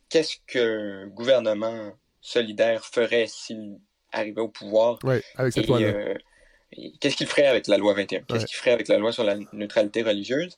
[0.10, 1.94] qu'est-ce qu'un gouvernement
[2.28, 3.80] solidaire ferait s'il
[4.12, 5.00] arrivait au pouvoir.
[5.04, 5.88] Oui, avec cette loi-là.
[5.88, 6.14] Euh,
[7.00, 8.22] qu'est-ce qu'il ferait avec la loi 21?
[8.24, 10.58] Qu'est-ce qu'il ferait avec la loi sur la neutralité religieuse?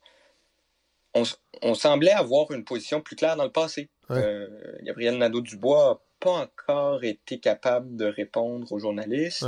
[1.14, 3.90] On, semblait avoir une position plus claire dans le passé.
[4.10, 4.48] Euh,
[4.82, 9.46] Gabriel Nadeau-Dubois n'a pas encore été capable de répondre aux journalistes.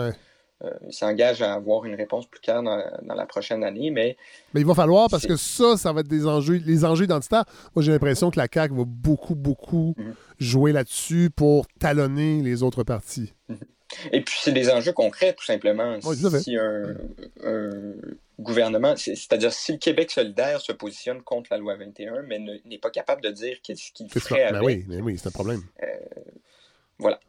[0.63, 4.17] Euh, il s'engage à avoir une réponse plus claire dans, la prochaine année, mais...
[4.53, 7.45] Mais il va falloir, parce que ça, ça va être des enjeux, les enjeux identitaires.
[7.75, 10.13] Moi, j'ai l'impression que la CAQ va beaucoup, beaucoup mhm.
[10.39, 13.33] jouer là-dessus pour talonner les autres partis.
[13.49, 13.57] Mhm.
[14.11, 15.99] Et puis, c'est des enjeux concrets, tout simplement.
[16.01, 16.95] si un,
[18.39, 22.89] gouvernement, c'est-à-dire si le Québec solidaire se positionne contre la loi 21, mais n'est pas
[22.89, 24.65] capable de dire qu'est-ce qu'il ferait ben avec...
[24.65, 25.61] oui, mais oui c'est un problème.
[25.83, 25.87] Euh,
[26.97, 27.19] voilà.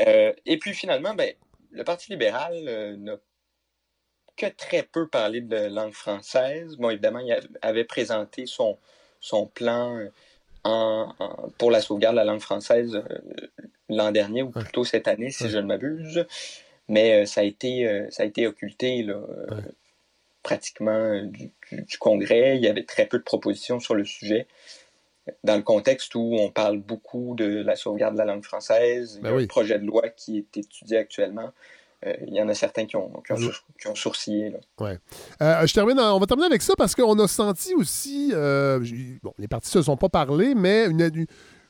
[0.00, 1.32] Euh, et puis, finalement, ben,
[1.70, 3.16] le Parti libéral euh, n'a
[4.36, 6.76] que très peu parlé de langue française.
[6.76, 8.78] Bon, évidemment, il avait présenté son,
[9.20, 9.98] son plan
[10.64, 11.14] en,
[11.58, 13.48] pour la sauvegarde de la langue française euh,
[13.88, 16.26] l'an dernier, ou plutôt cette année, si je ne m'abuse.
[16.88, 19.20] Mais euh, ça, a été, euh, ça a été occulté là,
[20.42, 21.50] pratiquement du,
[21.98, 22.56] Congrès.
[22.56, 24.46] Il y avait très peu de propositions sur le sujet.
[25.44, 29.30] Dans le contexte où on parle beaucoup de la sauvegarde de la langue française, ben
[29.30, 31.52] il y a un projet de loi qui est étudié actuellement
[32.06, 34.52] euh, il y en a certains qui ont, qui ont, sourcillé.
[34.78, 34.98] Ouais.
[35.42, 38.78] Euh, je termine, on va terminer avec ça parce qu'on a senti aussi, euh,
[39.22, 41.26] bon, les partis ne se sont pas parlé, mais une,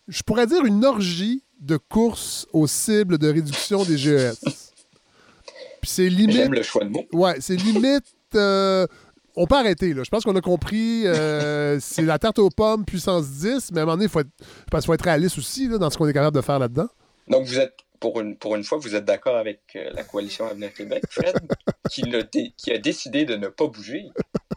[0.06, 4.38] je pourrais dire une orgie de courses aux cibles de réduction des GES.
[5.80, 6.36] Puis c'est limite.
[6.36, 7.06] J'aime le choix de mots.
[7.12, 8.04] Ouais, c'est limite.
[9.38, 10.02] On peut arrêter, là.
[10.04, 11.04] Je pense qu'on a compris.
[11.80, 14.84] c'est la tarte aux pommes puissance 10, mais à un moment donné, il faut être,
[14.84, 16.88] faut être réaliste aussi là, dans ce qu'on est capable de faire là-dedans.
[17.28, 20.46] Donc, vous êtes pour une, pour une fois, vous êtes d'accord avec euh, la coalition
[20.46, 21.36] Avenir Québec, Fred,
[21.90, 22.02] qui,
[22.56, 24.06] qui, a décidé de ne pas bouger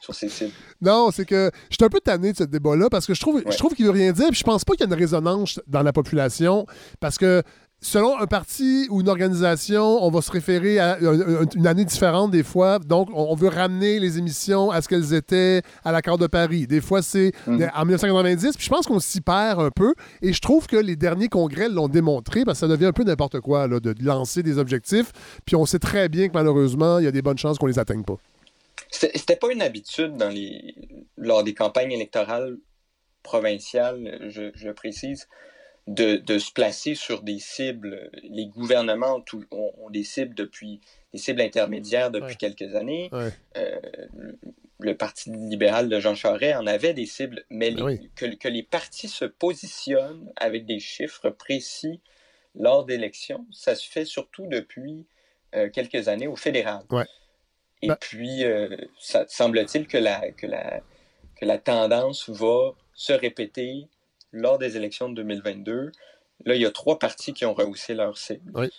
[0.01, 0.53] sur ces cibles?
[0.81, 3.41] Non, c'est que je suis un peu tanné de ce débat-là parce que je trouve,
[3.47, 4.27] je trouve qu'il veut rien dire.
[4.29, 6.65] Puis je pense pas qu'il y a une résonance dans la population
[6.99, 7.43] parce que
[7.81, 10.99] selon un parti ou une organisation, on va se référer à
[11.55, 12.79] une année différente des fois.
[12.79, 16.67] Donc, on veut ramener les émissions à ce qu'elles étaient à l'accord de Paris.
[16.67, 17.69] Des fois, c'est mhm.
[17.73, 18.55] en 1990.
[18.55, 19.93] Puis je pense qu'on s'y perd un peu.
[20.21, 23.03] Et je trouve que les derniers congrès l'ont démontré parce que ça devient un peu
[23.03, 25.11] n'importe quoi là, de lancer des objectifs.
[25.45, 27.79] Puis on sait très bien que malheureusement, il y a des bonnes chances qu'on les
[27.79, 28.17] atteigne pas.
[28.91, 30.75] C'était pas une habitude dans les...
[31.17, 32.57] lors des campagnes électorales
[33.23, 35.27] provinciales, je, je précise
[35.87, 38.09] de, se placer sur des cibles.
[38.23, 40.79] Les gouvernements ont, des cibles depuis
[41.13, 43.09] des cibles intermédiaires depuis quelques années.
[43.57, 43.79] Euh,
[44.79, 47.73] le Parti libéral de Jean Charest en avait des cibles, mais
[48.15, 52.01] que, les partis se positionnent avec des chiffres précis
[52.55, 55.05] lors d'élections, ça se fait surtout depuis
[55.55, 56.83] euh, quelques années au fédéral.
[57.81, 60.81] Et ben puis, euh, ça semble-t-il que la, que, la,
[61.35, 63.87] que la tendance va se répéter
[64.31, 65.91] lors des élections de 2022,
[66.45, 68.69] là, il y a trois partis qui ont rehaussé leur cible.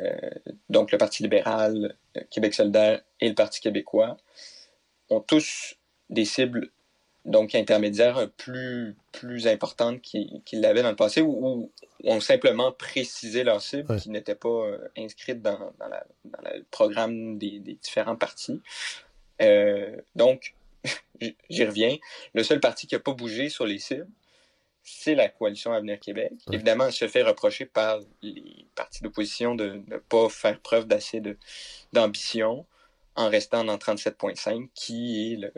[0.00, 0.30] Euh,
[0.68, 1.96] donc, le Parti libéral,
[2.30, 4.16] Québec solidaire et le Parti québécois
[5.10, 5.76] ont tous
[6.08, 6.70] des cibles
[7.26, 11.70] donc intermédiaires plus, plus importantes qu'ils l'avaient dans le passé ou,
[12.04, 15.58] ont simplement précisé leur cible qui n'était pas euh, inscrite dans,
[16.24, 18.62] le programme des, différents partis.
[19.42, 20.54] Euh, donc,
[21.50, 21.96] j'y reviens.
[22.34, 24.08] Le seul parti qui n'a pas bougé sur les cibles,
[24.82, 26.32] c'est la coalition Avenir Québec.
[26.52, 31.22] Évidemment, elle se fait reprocher par les partis d'opposition de ne pas faire preuve d'assez
[31.92, 32.66] d'ambition
[33.16, 35.52] en restant dans 37.5, qui est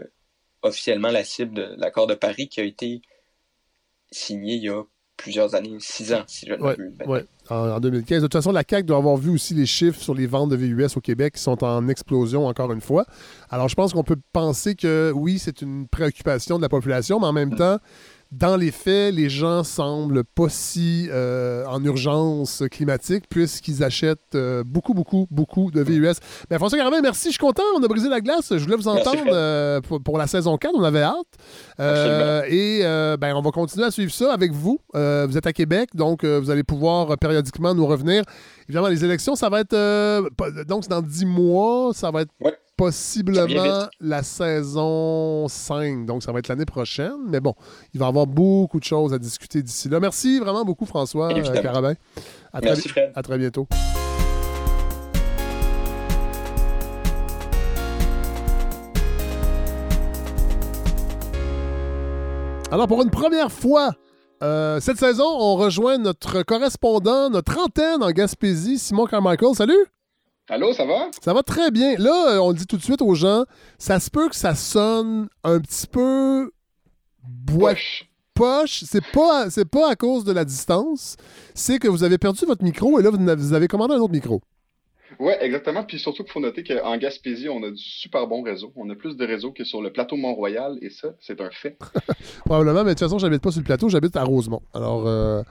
[0.63, 3.03] officiellement la cible de l'accord de Paris qui a été
[4.11, 4.83] signé il y a
[5.17, 6.93] plusieurs années, six ans, si je ne m'abuse.
[7.07, 8.23] Oui, en, 2015.
[8.23, 10.57] De toute façon, la CAQ doit avoir vu aussi les chiffres sur les ventes de
[10.57, 13.07] VUS au Québec qui sont en explosion encore une fois.
[13.51, 17.27] Alors, je pense qu'on peut penser que oui, c'est une préoccupation de la population, mais
[17.27, 17.57] en même mm.
[17.57, 17.79] temps,
[18.33, 24.65] dans les faits, les gens semblent pas si euh, en urgence climatique puisqu'ils achètent euh,
[24.65, 26.15] beaucoup, beaucoup, beaucoup de VUS.
[26.49, 27.63] Ben, François Garvin, merci, je suis content.
[27.77, 28.49] On a brisé la glace.
[28.51, 30.73] Je voulais vous entendre euh, pour, la saison 4.
[30.75, 32.49] On avait hâte.
[32.49, 32.81] et
[33.21, 34.81] ben, on va continuer à suivre ça avec vous.
[34.95, 38.25] vous êtes à Québec, donc vous allez pouvoir périodiquement nous revenir.
[38.73, 40.65] Évidemment, les élections, ça va être.
[40.65, 42.33] donc, dans 10 mois, ça va être
[42.75, 46.07] possiblement la saison 5.
[46.07, 47.19] Donc, ça va être l'année prochaine.
[47.29, 47.55] Mais bon,
[47.93, 50.01] il va y avoir beaucoup de choses à discuter d'ici là.
[50.01, 51.93] Merci vraiment beaucoup, François euh, Carabin.
[52.51, 53.13] À très, Merci, Fred.
[53.15, 53.69] À très bientôt.
[62.71, 63.91] Alors, pour une première fois
[64.43, 69.55] euh, cette saison, on rejoint notre correspondant, notre antenne en Gaspésie, Simon Carmichael.
[69.55, 69.87] Salut!
[70.49, 71.09] Allô, ça va?
[71.25, 71.97] Ça va très bien.
[71.99, 73.45] Là, euh, on dit tout de suite aux gens,
[73.79, 76.51] ça se peut que ça sonne un petit peu
[77.57, 78.09] poche.
[78.35, 81.17] Poche, c'est pas, c'est pas à cause de la distance,
[81.55, 84.41] c'est que vous avez perdu votre micro et là, vous avez commandé un autre micro.
[85.19, 85.85] Oui, exactement.
[85.85, 88.73] Puis surtout qu'il faut noter qu'en Gaspésie, on a du super bon réseau.
[88.77, 91.77] On a plus de réseau que sur le plateau Mont-Royal et ça, c'est un fait.
[92.45, 94.63] Probablement, mais de toute façon, j'habite pas sur le plateau, j'habite à Rosemont.
[94.75, 95.43] Alors, euh,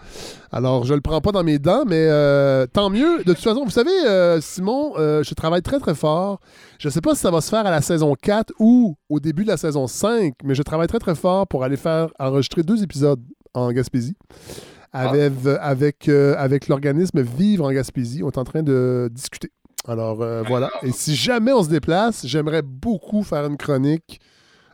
[0.52, 3.20] alors je le prends pas dans mes dents, mais euh, tant mieux.
[3.20, 6.40] De toute façon, vous savez, euh, Simon, je travaille très très fort.
[6.80, 9.44] Je sais pas si ça va se faire à la saison 4 ou au début
[9.44, 12.84] de la saison 5, mais je travaille très très fort pour aller faire enregistrer deux
[12.84, 13.22] épisodes
[13.54, 14.16] en Gaspésie.
[14.94, 15.10] Ah.
[15.10, 18.24] Avec, avec, avec l'organisme Vivre en Gaspésie.
[18.24, 19.52] On est en train de discuter.
[19.88, 20.18] Alors
[20.48, 20.70] voilà.
[20.84, 24.20] Et si jamais on se déplace, j'aimerais beaucoup faire une chronique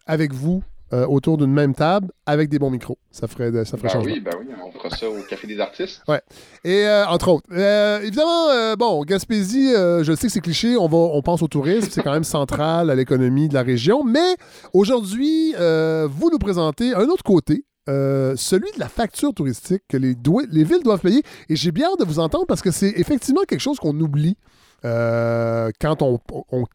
[0.07, 0.63] avec vous
[0.93, 2.97] euh, autour d'une même table avec des bons micros.
[3.11, 6.01] Ça ferait, ça ferait ben Oui, ben oui, on fera ça au Café des artistes.
[6.07, 6.21] Ouais.
[6.63, 10.95] Et euh, entre autres, euh, évidemment, bon, Gaspésie, je sais que c'est cliché, on, va,
[10.95, 14.37] on pense au tourisme, c'est quand même central à l'économie de la région, mais
[14.71, 20.15] aujourd'hui, vous nous présentez un autre côté celui de la facture touristique que les,
[20.51, 21.23] les villes doivent payer.
[21.49, 24.37] Et j'ai bien hâte de vous entendre parce que c'est effectivement quelque chose qu'on oublie
[24.85, 26.19] euh, quand on,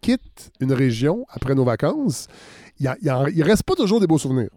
[0.01, 2.29] quitte une région après nos vacances,
[2.81, 4.51] il ne reste pas toujours des beaux souvenirs.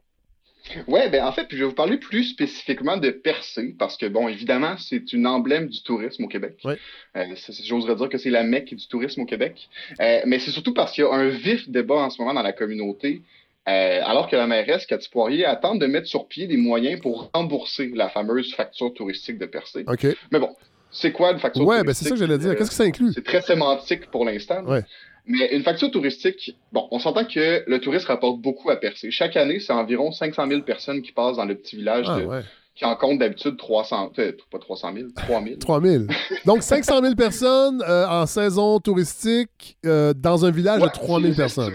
[0.87, 4.27] Oui, ben en fait, je vais vous parler plus spécifiquement de Percé, parce que, bon,
[4.27, 6.57] évidemment, c'est une emblème du tourisme au Québec.
[6.63, 6.79] Ouais.
[7.15, 9.69] Euh, J'oserais dire que c'est la mecque du tourisme au Québec.
[10.01, 12.41] Euh, mais c'est surtout parce qu'il y a un vif débat en ce moment dans
[12.41, 13.21] la communauté,
[13.67, 17.29] euh, alors que la mairesse Cathy Poirier attend de mettre sur pied des moyens pour
[17.33, 19.83] rembourser la fameuse facture touristique de Percé.
[19.87, 20.07] OK.
[20.31, 20.55] Mais bon,
[20.91, 21.81] c'est quoi une facture touristique?
[21.81, 22.55] Oui, ben c'est ça que j'allais dire.
[22.55, 23.11] Qu'est-ce que ça inclut?
[23.13, 24.63] C'est très sémantique pour l'instant.
[24.65, 24.83] Ouais.
[25.27, 29.09] Mais une facture touristique, bon, on s'entend que le tourisme rapporte beaucoup à Percé.
[29.09, 32.27] Chaque année, c'est environ 500 000 personnes qui passent dans le petit village ah, de,
[32.75, 35.55] qui en compte d'habitude 300, euh, pas 300 000, 3 000.
[35.57, 36.03] 3 000.
[36.45, 41.33] Donc 500 000 personnes euh, en saison touristique euh, dans un village de 3 000
[41.33, 41.73] personnes.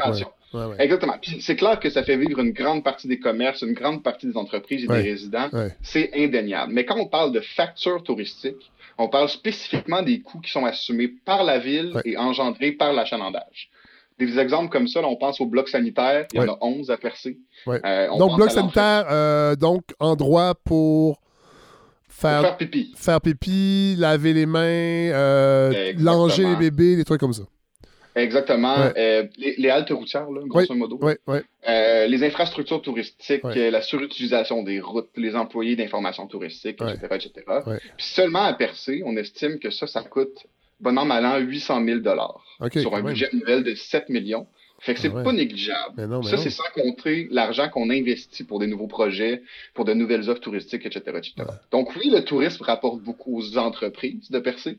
[0.79, 1.15] Exactement.
[1.41, 4.37] C'est clair que ça fait vivre une grande partie des commerces, une grande partie des
[4.37, 5.49] entreprises et des résidents.
[5.83, 6.73] C'est indéniable.
[6.73, 11.09] Mais quand on parle de facture touristique, on parle spécifiquement des coûts qui sont assumés
[11.25, 13.71] par la ville et engendrés par l'achalandage.
[14.19, 16.99] Des exemples comme ça, on pense au bloc sanitaire, il y en a 11 à
[16.99, 17.39] percer.
[17.67, 21.19] Euh, donc, bloc sanitaire, euh, donc endroit pour
[22.07, 22.93] faire, faire, pipi.
[22.95, 27.45] Faire pipi, laver les mains, euh, langer les bébés, des trucs comme ça.
[28.15, 28.77] Exactement.
[28.97, 31.01] Euh, les, haltes routières, grosso modo.
[31.69, 37.07] Euh, les infrastructures touristiques, la surutilisation des routes, les employés d'information touristique, etc.
[37.13, 37.31] etc.
[37.97, 40.47] Puis seulement à Percé, on estime que ça, ça coûte,
[40.81, 42.01] bon an, mal an, 800 000
[42.73, 44.47] sur un budget annuel de 7 millions.
[44.81, 46.25] Fait que c'est pas négligeable.
[46.25, 49.43] ça, c'est sans compter l'argent qu'on investit pour des nouveaux projets,
[49.75, 51.03] pour de nouvelles offres touristiques, etc.
[51.19, 51.35] etc.
[51.71, 54.79] Donc oui, le tourisme rapporte beaucoup aux entreprises de Percé,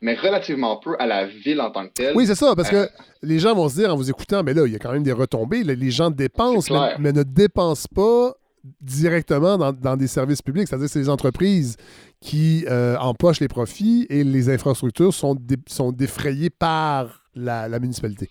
[0.00, 2.16] mais relativement peu à la ville en tant que telle.
[2.16, 2.86] Oui, c'est ça, parce que euh,
[3.22, 5.02] les gens vont se dire en vous écoutant, mais là, il y a quand même
[5.02, 5.62] des retombées.
[5.62, 8.34] les gens dépensent, mais, ne dépensent pas
[8.80, 10.68] directement dans, des services publics.
[10.68, 11.76] C'est-à-dire que c'est les entreprises
[12.20, 15.36] qui euh, empochent les profits et les infrastructures sont,
[15.66, 18.28] sont défrayées par la, municipalité.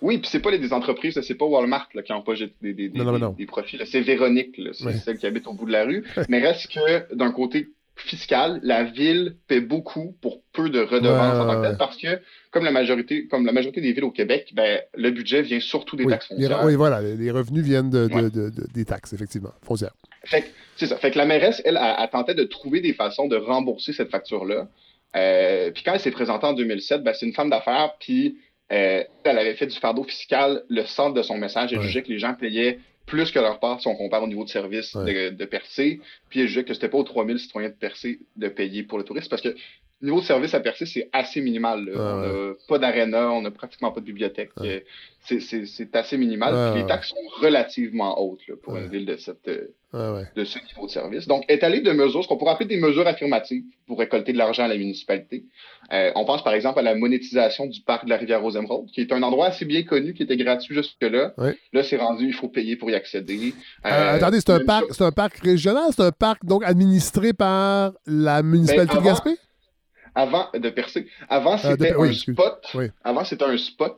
[0.00, 3.80] Oui, puis c'est pas les entreprises, c'est pas Walmart qui empoche des, des, des, profits.
[3.84, 6.04] C'est Véronique, c'est celle qui habite au bout de la rue.
[6.28, 7.70] mais reste que d'un côté
[8.00, 12.20] fiscale, la ville paie beaucoup pour peu de redevances en tant que telle, parce que,
[12.50, 15.96] comme la majorité, comme la majorité des villes au Québec, ben, le budget vient surtout
[15.96, 16.64] des taxes foncières.
[16.64, 18.08] oui, voilà, les revenus viennent de,
[18.74, 19.94] des taxes, effectivement, foncières.
[20.24, 20.96] c'est ça.
[20.96, 24.68] Fait que la mairesse, elle, a, tenté de trouver des façons de rembourser cette facture-là.
[25.16, 28.38] Euh, puis quand elle s'est présentée en 2007, ben, c'est une femme d'affaires, puis
[28.72, 31.72] euh, elle avait fait du fardeau fiscal le centre de son message.
[31.72, 32.78] Elle jugeait que les gens payaient
[33.08, 36.00] plus que leur part si on compare au niveau de service de, de Percé.
[36.28, 39.04] Puis elle jugeait que c'était pas aux 3000 citoyens de Percé de payer pour le
[39.04, 39.56] tourisme parce que
[40.02, 41.90] niveau de service à Percé, c'est assez minimal.
[41.94, 44.50] on n'a pas d'aréna, on n'a pratiquement pas de bibliothèque.
[45.20, 46.76] C'est assez minimal.
[46.76, 49.48] Les taxes sont relativement hautes pour une ville de cette,
[49.94, 51.26] de ce niveau de service.
[51.26, 54.64] Donc, étaler de mesures, ce qu'on pourrait appeler des mesures affirmatives pour récolter de l'argent
[54.64, 55.44] à la municipalité.
[55.92, 58.90] Euh, on pense par exemple à la monétisation du parc de la rivière aux Émeraudes,
[58.92, 61.32] qui est un endroit assez bien connu, qui était gratuit jusque-là.
[61.72, 63.54] Là, c'est rendu, il faut payer pour y accéder.
[63.86, 67.32] Euh, euh, attendez, c'est un, parc, c'est un parc régional, c'est un parc donc administré
[67.32, 69.30] par la municipalité ben, de Gaspé?
[70.18, 71.06] Avant de percer.
[71.28, 72.76] Avant, c'était un spot.
[73.04, 73.96] Avant, c'était un spot.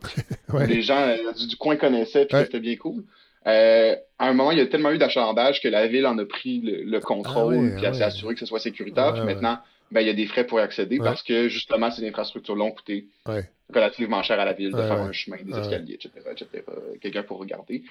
[0.69, 1.17] Les gens
[1.49, 3.05] du, coin connaissaient et c'était bien cool.
[3.47, 6.27] Euh, à un moment, il y a tellement eu d'achalandage que la ville en a
[6.27, 9.15] pris le, contrôle, ah puis s'est assuré que ce soit sécuritaire.
[9.15, 9.59] puis maintenant,
[9.91, 12.73] ben, il y a des frais pour y accéder parce que justement, ces infrastructures-là ont
[12.73, 13.07] coûté
[13.73, 16.11] relativement cher à la ville de faire un chemin, des escaliers, etc.
[16.31, 16.65] etc.
[17.01, 17.83] Quelqu'un pour regarder.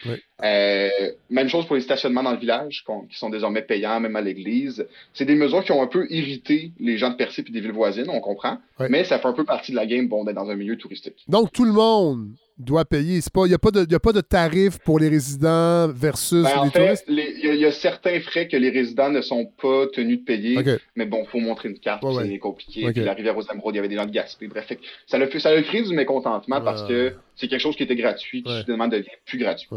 [0.43, 0.89] Euh,
[1.29, 4.85] même chose pour les stationnements dans le village, qui sont désormais payants, même à l'église.
[5.13, 7.71] C'est des mesures qui ont un peu irrité les gens de Percé et des villes
[7.71, 8.57] voisines, on comprend.
[8.89, 11.15] Mais ça fait un peu partie de la game, bon, d'être dans un milieu touristique.
[11.27, 13.19] Donc, tout le monde doit payer.
[13.19, 16.71] Il n'y a, pas de, a pas de tarif pour les résidents versus ben, les
[16.71, 17.05] touristes?
[17.07, 20.57] Il y, a certains frais que les résidents ne sont pas tenus de payer.
[20.95, 22.91] Mais bon, il faut montrer une carte, c'est compliqué.
[22.91, 24.47] Puis la rivière aux Émeraudes, il y avait des gens de Gaspé.
[24.47, 24.67] Bref,
[25.07, 28.43] ça, a, ça a créé du mécontentement parce que c'est quelque chose qui était gratuit
[28.43, 29.69] qui finalement devient plus gratuit.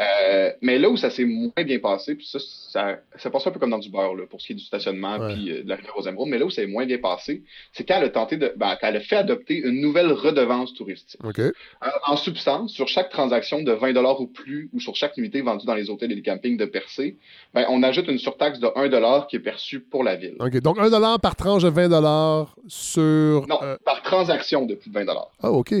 [0.00, 3.60] Euh, mais là où ça s'est moins bien passé, puis ça, ça, passe un peu
[3.60, 5.76] comme dans du beurre là, pour ce qui est du stationnement puis euh, de la
[5.76, 7.42] rivière aux Émeraudes, mais là où ça s'est moins bien passé,
[7.72, 10.72] c'est quand elle a tenté de, ben, quand elle a fait adopter une nouvelle redevance
[10.72, 11.20] touristique.
[11.22, 11.50] Euh,
[12.06, 15.74] en substance, sur chaque transaction de 20 ou plus, ou sur chaque nuitée vendue dans
[15.74, 17.18] les hôtels et les campings de Percé,
[17.52, 20.36] ben, on ajoute une surtaxe de 1 qui est perçue pour la ville.
[20.38, 20.62] OK.
[20.62, 23.46] Donc 1 par tranche de 20 sur.
[23.48, 25.04] Non, par transaction de plus de 20
[25.42, 25.74] Ah, OK.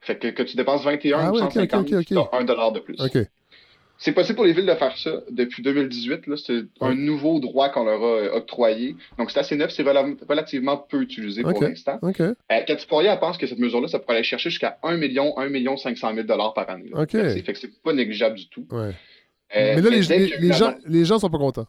[0.00, 3.00] Fait que, que tu dépenses 21 ah, ou 150, tu as 1 de plus.
[3.00, 3.26] OK.
[4.04, 6.24] C'est possible pour les villes de faire ça depuis 2018.
[6.36, 8.96] C'est un nouveau droit qu'on leur a euh, octroyé.
[9.16, 11.98] Donc, c'est assez neuf, c'est relativement peu utilisé pour l'instant.
[12.02, 12.32] Okay.
[12.52, 16.14] Euh, pense que cette mesure-là, ça pourrait aller chercher jusqu'à 1 million, 1 million 500
[16.16, 16.90] 000 par année.
[17.08, 18.66] C'est fait que c'est pas négligeable du tout.
[18.72, 18.92] Euh,
[19.54, 20.02] mais là, les,
[20.52, 21.66] gens, les gens sont pas contents.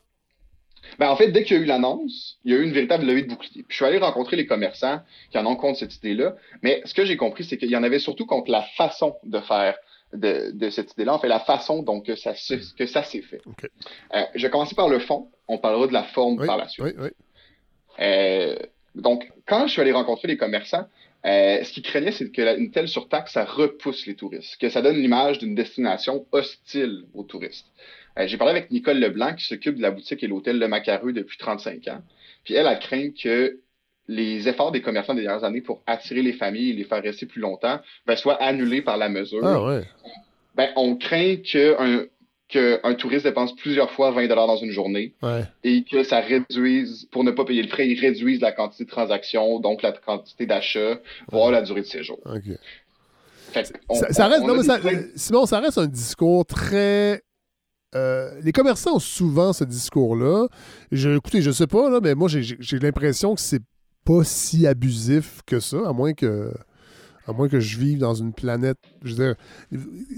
[1.00, 3.06] Ben, en fait, dès qu'il y a eu l'annonce, il y a eu une véritable
[3.06, 3.64] levée de bouclier.
[3.64, 5.00] Puis je suis allé rencontrer les commerçants
[5.32, 6.36] qui en ont contre cette idée-là.
[6.64, 9.40] Mais ce que j'ai compris, c'est qu'il y en avait surtout contre la façon de
[9.40, 9.78] faire
[10.16, 12.34] de, cette idée-là, en fait, la façon dont que ça,
[12.78, 13.42] que ça s'est fait.
[14.14, 15.30] Euh, je vais commencer par le fond.
[15.48, 16.96] On parlera de la forme par la suite.
[18.00, 18.56] Euh,
[18.96, 20.86] donc, quand je suis allé rencontrer les commerçants,
[21.26, 24.98] euh, ce qu'ils craignaient, c'est qu'une telle surtaxe, ça repousse les touristes, que ça donne
[24.98, 27.68] l'image d'une destination hostile aux touristes.
[28.18, 31.38] J'ai parlé avec Nicole Leblanc, qui s'occupe de la boutique et l'hôtel de Macareux depuis
[31.38, 32.02] 35 ans.
[32.46, 33.60] Puis elle a craint que
[34.08, 37.26] les efforts des commerçants des dernières années pour attirer les familles et les faire rester
[37.26, 39.44] plus longtemps ben, soient annulés par la mesure.
[39.44, 39.82] Ah,
[40.56, 42.06] ben, on craint qu'un
[42.48, 45.16] qu'un touriste dépense plusieurs fois 20 dans une journée
[45.64, 48.90] et que ça réduise, pour ne pas payer le frais, il réduise la quantité de
[48.90, 51.00] transactions, donc la quantité d'achat,
[51.32, 52.20] voire la durée de séjour.
[54.12, 54.80] ça, reste, non, mais ça,
[55.16, 57.24] Simon, ça reste un discours très
[57.96, 60.48] euh, les commerçants ont souvent ce discours-là.
[60.92, 63.62] Je, écoutez, je sais pas, là, mais moi, j'ai l'impression que c'est
[64.06, 66.52] pas si abusif que ça, à moins que
[67.28, 68.78] à moins que je vive dans une planète.
[69.04, 69.34] Je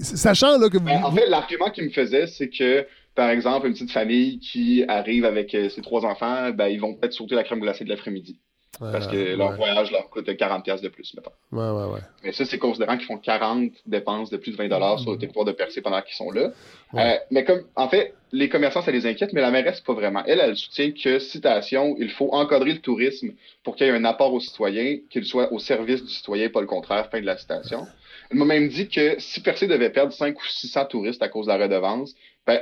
[0.00, 0.78] sachant là, que.
[0.78, 4.84] Ben, en fait, l'argument qu'il me faisait, c'est que, par exemple, une petite famille qui
[4.88, 7.88] arrive avec euh, ses trois enfants, ben, ils vont peut-être sauter la crème glacée de
[7.88, 8.40] l'après-midi
[8.78, 11.32] parce que leur voyage leur coûte 40$ de plus, mettons.
[11.52, 12.00] Ouais, ouais, ouais.
[12.22, 15.44] Mais ça, c'est considérant qu'ils font 40 dépenses de plus de 20$ sur le territoire
[15.44, 16.50] de percée pendant qu'ils sont là.
[16.94, 20.22] Euh, mais comme, en fait, les commerçants, ça les inquiète, mais la mairesse, pas vraiment.
[20.26, 23.30] Elle, elle soutient que, citation, il faut encadrer le tourisme
[23.64, 26.60] pour qu'il y ait un apport aux citoyens, qu'il soit au service du citoyen, pas
[26.60, 27.86] le contraire, fin de la citation.
[28.30, 31.46] Elle m'a même dit que si Percé devait perdre 5 ou 600 touristes à cause
[31.46, 32.14] de la redevance,
[32.46, 32.60] ben,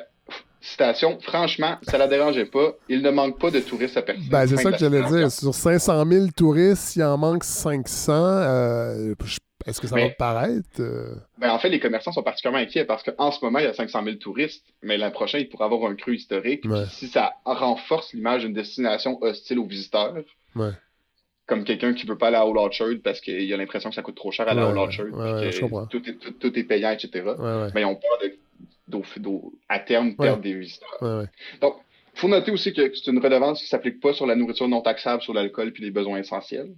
[0.61, 2.73] citation, franchement, ça la dérangeait pas.
[2.89, 4.23] Il ne manque pas de touristes à Percé.
[4.31, 5.31] Ben, c'est ça que j'allais dire.
[5.31, 8.13] Sur 500 000 touristes, il en manque 500.
[8.13, 9.15] Euh,
[9.67, 10.81] est-ce que ça va paraître?
[10.81, 11.17] Euh?
[11.39, 13.75] Ben, en fait, les commerçants sont particulièrement inquiets parce qu'en ce moment, il y a
[13.75, 16.65] 500 000 touristes, mais l'an prochain, il pourrait avoir un cru historique.
[16.91, 20.15] Si ça renforce l'image d'une destination hostile aux visiteurs,
[21.47, 23.95] comme quelqu'un qui ne veut pas aller à Old Orchard parce qu'il a l'impression que
[23.95, 25.07] ça coûte trop cher à aller à Old Orchard,
[25.89, 27.25] tout, est, tout, est, payant, etc.
[27.75, 28.33] Mais ils ont peur de
[29.69, 31.27] à terme perdre des visiteurs.
[31.61, 31.77] Donc,
[32.15, 34.69] il faut noter aussi que c'est une redevance qui ne s'applique pas sur la nourriture
[34.69, 36.71] non taxable, sur l'alcool puis les besoins essentiels.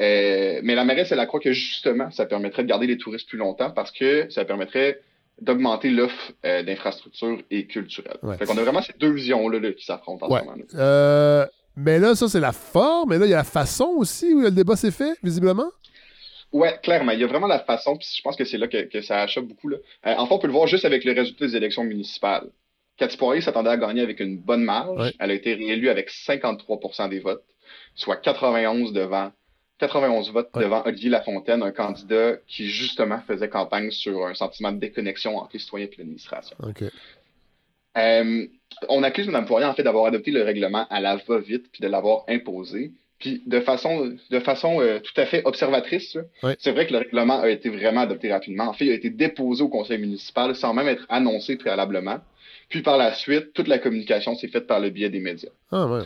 [0.00, 3.36] Euh, mais la mairesse, elle croit que justement, ça permettrait de garder les touristes plus
[3.36, 5.00] longtemps parce que ça permettrait
[5.42, 8.18] d'augmenter l'offre euh, d'infrastructures et culturelles.
[8.38, 10.56] Fait qu'on a vraiment ces deux visions-là qui s'affrontent en ce moment.
[10.74, 11.46] Euh,
[11.76, 13.10] mais là, ça, c'est la forme.
[13.10, 15.70] Mais là, il y a la façon aussi où le débat s'est fait, visiblement?
[16.52, 17.12] Ouais, clairement.
[17.12, 19.46] Il y a vraiment la façon, puis je pense que c'est là que, ça achète
[19.46, 19.68] beaucoup.
[19.68, 19.76] Là.
[20.06, 22.48] Euh, enfin, on peut le voir juste avec le résultat des élections municipales.
[22.96, 25.14] Cathy Poirier s'attendait à gagner avec une bonne marge.
[25.18, 27.44] Elle a été réélue avec 53% des votes,
[27.94, 29.32] soit 91 devant
[29.78, 34.78] 91 votes devant Olivier Lafontaine, un candidat qui justement faisait campagne sur un sentiment de
[34.78, 36.56] déconnexion entre les citoyens et l'administration.
[37.96, 38.46] Euh,
[38.88, 41.88] on accuse Mme Poirier en fait d'avoir adopté le règlement à la va-vite puis de
[41.88, 42.92] l'avoir imposé.
[43.20, 46.16] Puis de façon, de façon euh, tout à fait observatrice,
[46.58, 48.64] c'est vrai que le règlement a été vraiment adopté rapidement.
[48.64, 52.18] En fait, il a été déposé au conseil municipal sans même être annoncé préalablement.
[52.70, 55.50] Puis par la suite, toute la communication s'est faite par le biais des médias.
[55.70, 56.02] Ah, ouais.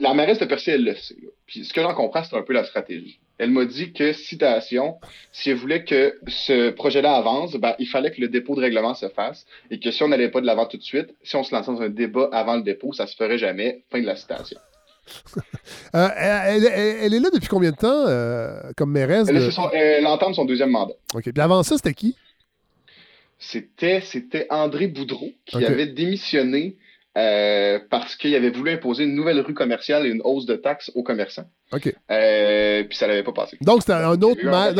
[0.00, 1.14] La mairesse de Percy, elle le sait.
[1.46, 3.20] Puis ce que j'en comprends, c'est un peu la stratégie.
[3.38, 4.96] Elle m'a dit que, citation,
[5.30, 8.94] si elle voulait que ce projet-là avance, ben, il fallait que le dépôt de règlement
[8.94, 11.44] se fasse et que si on n'allait pas de l'avant tout de suite, si on
[11.44, 13.82] se lançait dans un débat avant le dépôt, ça se ferait jamais.
[13.90, 14.58] Fin de la citation.
[15.94, 19.28] Euh, elle, est là depuis combien de temps euh, comme mairesse?
[19.72, 20.94] Elle, entame son deuxième mandat.
[21.14, 21.22] OK.
[21.22, 22.16] Puis avant ça, c'était qui?
[23.38, 26.76] C'était, c'était André Boudreau qui avait démissionné
[27.16, 30.90] euh, parce qu'il avait voulu imposer une nouvelle rue commerciale et une hausse de taxes
[30.94, 31.48] aux commerçants.
[31.72, 31.82] OK.
[31.82, 33.56] puis ça l'avait pas passé.
[33.62, 34.74] Donc, c'était un autre maire.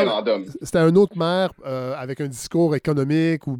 [0.62, 1.50] C'était un autre maire
[1.96, 3.46] avec un discours économique.
[3.46, 3.58] Ou...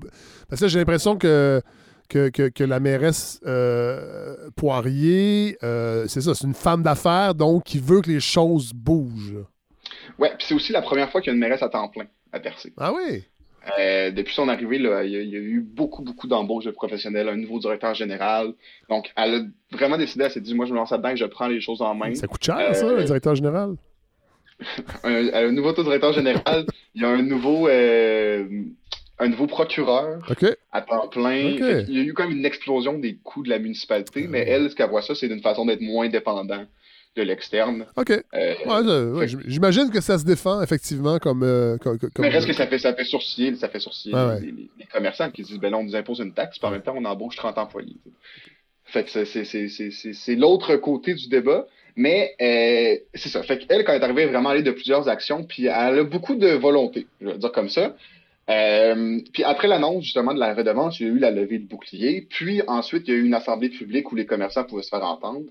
[0.48, 1.62] Parce que j'ai l'impression que
[2.09, 8.00] que, la mairesse euh, Poirier, euh, c'est ça, c'est une femme d'affaires, donc qui veut
[8.00, 9.44] que les choses bougent.
[10.18, 12.07] Ouais, puis c'est aussi la première fois qu'il y a une mairesse à temps plein
[12.32, 12.72] à Percé.
[12.76, 13.24] Ah oui?
[13.78, 17.36] Euh, depuis son arrivée, là, il, y a, eu beaucoup, beaucoup d'embauches de professionnels, un
[17.36, 18.52] nouveau directeur général.
[18.88, 21.24] Donc, elle a vraiment décidé, elle s'est dit, moi, je me lance là-dedans et je
[21.24, 22.14] prends les choses en main.
[22.14, 23.74] Ça coûte cher, ça, le directeur général?
[25.04, 27.68] un, un, nouveau directeur général, il y a un nouveau
[29.18, 30.18] un nouveau procureur
[30.72, 31.36] à temps plein.
[31.88, 34.74] Il y a eu comme une explosion des coûts de la municipalité, mais elle, ce
[34.74, 36.66] qu'elle voit ça, c'est d'une façon d'être moins dépendant
[37.16, 37.86] de l'externe.
[37.96, 38.10] OK.
[38.10, 41.42] Euh, j'imagine que ça se défend, effectivement, comme.
[41.42, 41.78] Euh,
[42.18, 45.58] mais reste que ça fait, ça fait sourciller, ça fait sourciller les, commerçants qui disent
[45.58, 47.96] ben là, on nous impose une taxe, par en même temps, on embauche 30 employés.
[48.84, 51.66] Fait que c'est l'autre côté du débat.
[51.98, 53.42] Mais euh, c'est ça.
[53.42, 56.34] Fait qu'elle, quand elle est arrivée, vraiment allée de plusieurs actions, puis elle a beaucoup
[56.34, 57.96] de volonté, je vais dire comme ça.
[58.49, 61.66] Euh, puis après l'annonce justement de la redevance, il y a eu la levée de
[61.66, 62.26] bouclier.
[62.30, 65.05] Puis ensuite, il y a eu une assemblée publique où les commerçants pouvaient se faire
[65.05, 65.47] entendre.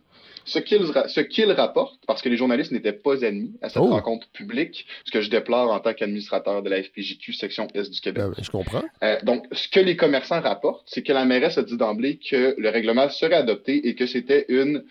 [0.46, 3.88] Ce qu'ils ce rapportent, parce que les journalistes n'étaient pas admis à cette oh.
[3.88, 8.00] rencontre publique, ce que je déplore en tant qu'administrateur de la FPJQ section Est du
[8.00, 8.24] Québec.
[8.24, 8.84] Ben, je comprends.
[9.04, 12.54] Euh, donc, ce que les commerçants rapportent, c'est que la mairesse a dit d'emblée que
[12.60, 14.84] le règlement serait adopté et que c'était une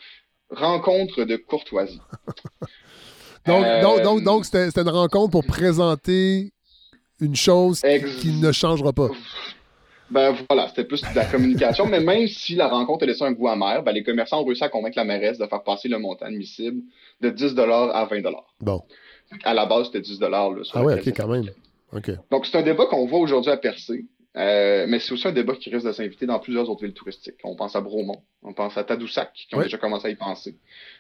[0.51, 2.01] rencontre de courtoisie.
[3.47, 6.54] donc, donc, donc, donc c'était une rencontre pour présenter
[7.21, 7.83] une chose
[8.21, 9.09] qui, ne changera pas.
[10.11, 13.33] Ben voilà, c'était plus de la communication, mais même si la rencontre a laissé un
[13.33, 15.99] goût amer, ben, les commerçants ont réussi à convaincre la mairesse de faire passer le
[15.99, 16.83] montant admissible
[17.21, 18.23] de 10 à 20
[18.61, 18.83] Bon.
[19.45, 21.51] À la base, c'était 10 là, Ah ouais, ok, quand même.
[22.31, 24.05] Donc, c'est un débat qu'on voit aujourd'hui à percer.
[24.37, 27.37] Euh, mais c'est aussi un débat qui risque de s'inviter dans plusieurs autres villes touristiques.
[27.45, 30.57] On pense à Bromont, on pense à Tadoussac, qui ont déjà commencé à y penser.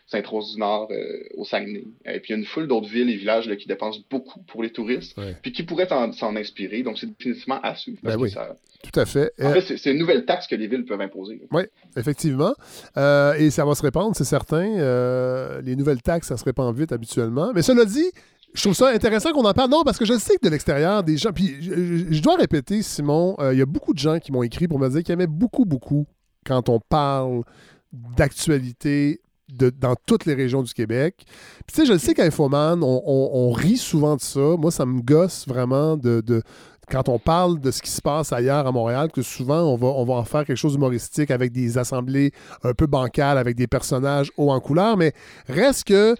[0.06, 1.84] Saint-Rose-du-Nord, euh, au Saguenay.
[2.04, 4.62] Et puis il y a une foule d'autres villes et villages qui dépensent beaucoup pour
[4.62, 6.84] les touristes, puis qui pourraient s'en inspirer.
[6.84, 7.98] Donc c'est définitivement à suivre.
[8.04, 9.32] Ben oui, tout à fait.
[9.42, 11.40] En fait, c'est une nouvelle taxe que les villes peuvent imposer.
[11.50, 11.62] Oui,
[11.96, 12.54] effectivement.
[12.96, 15.60] Euh, et ça va se répandre, c'est certain.
[15.60, 17.50] les nouvelles taxes, ça se répand vite habituellement.
[17.52, 18.12] Mais cela dit,
[18.54, 19.70] je trouve ça intéressant qu'on en parle.
[19.70, 21.32] Non, parce que je sais que de l'extérieur, des gens.
[21.32, 24.68] Puis je, dois répéter, Simon, euh, il y a beaucoup de gens qui m'ont écrit
[24.68, 26.06] pour me dire qu'ils aimaient beaucoup, beaucoup
[26.46, 27.42] quand on parle
[27.92, 31.24] d'actualité dans toutes les régions du Québec.
[31.66, 34.56] Puis tu sais, je sais qu'à Infoman, on, rit souvent de ça.
[34.58, 36.42] Moi, ça me gosse vraiment de,
[36.90, 39.88] quand on parle de ce qui se passe ailleurs à Montréal, que souvent on va,
[39.88, 42.32] on va en faire quelque chose d'humoristique avec des assemblées
[42.62, 45.12] un peu bancales, avec des personnages hauts en couleur, mais
[45.48, 46.14] reste que.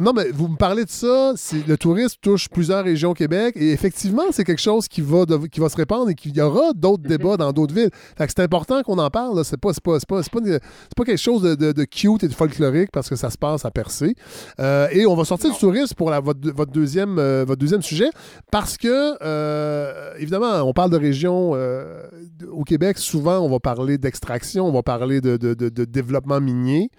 [0.00, 1.34] Non, mais vous me parlez de ça,
[1.66, 5.60] le tourisme touche plusieurs régions au Québec, et effectivement, c'est quelque chose qui va, qui
[5.60, 7.08] va se répandre et qu'il y aura d'autres mhm.
[7.08, 7.90] débats dans d'autres villes.
[8.16, 11.84] Fait que c'est important qu'on en parle, c'est pas, pas, pas, pas, quelque chose de,
[11.84, 14.14] cute et de folklorique parce que ça se passe à percer.
[14.60, 17.82] Euh, et on va sortir du tourisme pour la, votre, votre, deuxième, euh, votre deuxième
[17.82, 18.08] sujet
[18.50, 19.16] parce que.
[19.22, 22.02] Euh, euh, évidemment, on parle de régions euh,
[22.50, 25.36] au Québec, souvent on va parler d'extraction, on va parler de,
[25.84, 26.90] développement minier.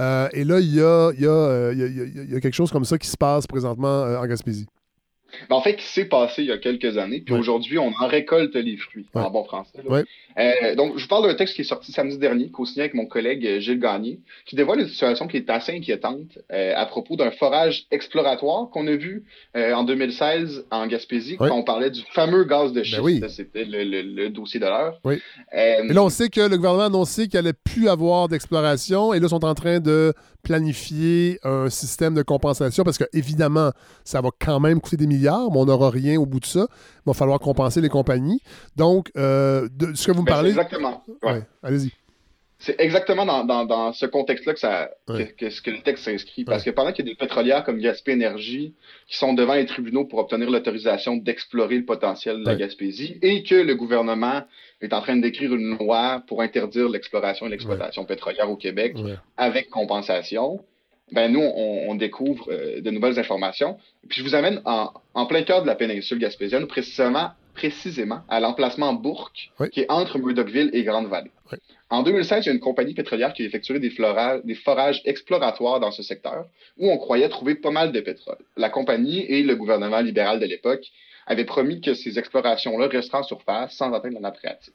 [0.00, 3.46] Euh, et là, il y a, y a, quelque chose comme ça qui se passe
[3.46, 4.66] présentement en Gaspésie.
[5.50, 8.06] Ben, en fait, qui s'est passé il y a quelques années, puis aujourd'hui, on en
[8.06, 9.80] récolte les fruits, en bon français.
[10.38, 13.06] Euh, donc, je vous parle d'un texte qui est sorti samedi dernier, co-signé avec mon
[13.06, 17.16] collègue euh, Gilles Gagné, qui dévoile une situation qui est assez inquiétante euh, à propos
[17.16, 19.24] d'un forage exploratoire qu'on a vu
[19.54, 23.28] en 2016 en Gaspésie, quand on parlait du fameux gaz de ben schiste.
[23.28, 25.00] C'était le, dossier de l'heure.
[25.04, 25.20] Oui.
[25.52, 29.20] et là, on sait que le gouvernement a annoncé qu'il allait plus avoir d'exploration, et
[29.20, 30.12] là, ils sont en train de
[30.42, 33.70] planifier un système de compensation, parce que évidemment,
[34.04, 36.66] ça va quand même coûter des milliards, mais on n'aura rien au bout de ça.
[36.70, 38.40] Il va falloir compenser les compagnies.
[38.76, 40.44] Donc, de ce que vous ben.
[40.44, 41.04] Exactement.
[41.62, 41.92] Allez-y.
[42.58, 46.44] C'est exactement dans, ce contexte-là que, ça, que, le texte s'inscrit.
[46.44, 48.74] Parce que pendant qu'il y a des pétrolières comme Gaspé Énergie
[49.08, 53.42] qui sont devant les tribunaux pour obtenir l'autorisation d'explorer le potentiel de la Gaspésie et
[53.42, 54.42] que le gouvernement
[54.80, 58.96] est en train d'écrire une loi pour interdire l'exploration et l'exploitation pétrolière au Québec
[59.36, 60.64] avec compensation,
[61.12, 63.78] ben nous, on, découvre euh, de nouvelles informations.
[64.08, 68.38] Puis je vous amène en, en plein cœur de la péninsule gaspésienne, précisément précisément à
[68.38, 71.30] l'emplacement Bourque, qui est entre Murdochville et Grande-Vallée.
[71.88, 73.92] En 2016, il y a une compagnie pétrolière qui a effectué des,
[74.44, 76.46] des, forages exploratoires dans ce secteur
[76.78, 78.38] où on croyait trouver pas mal de pétrole.
[78.56, 80.84] La compagnie et le gouvernement libéral de l'époque
[81.26, 84.74] avaient promis que ces explorations-là resteraient en surface sans atteindre la nappe phréatique.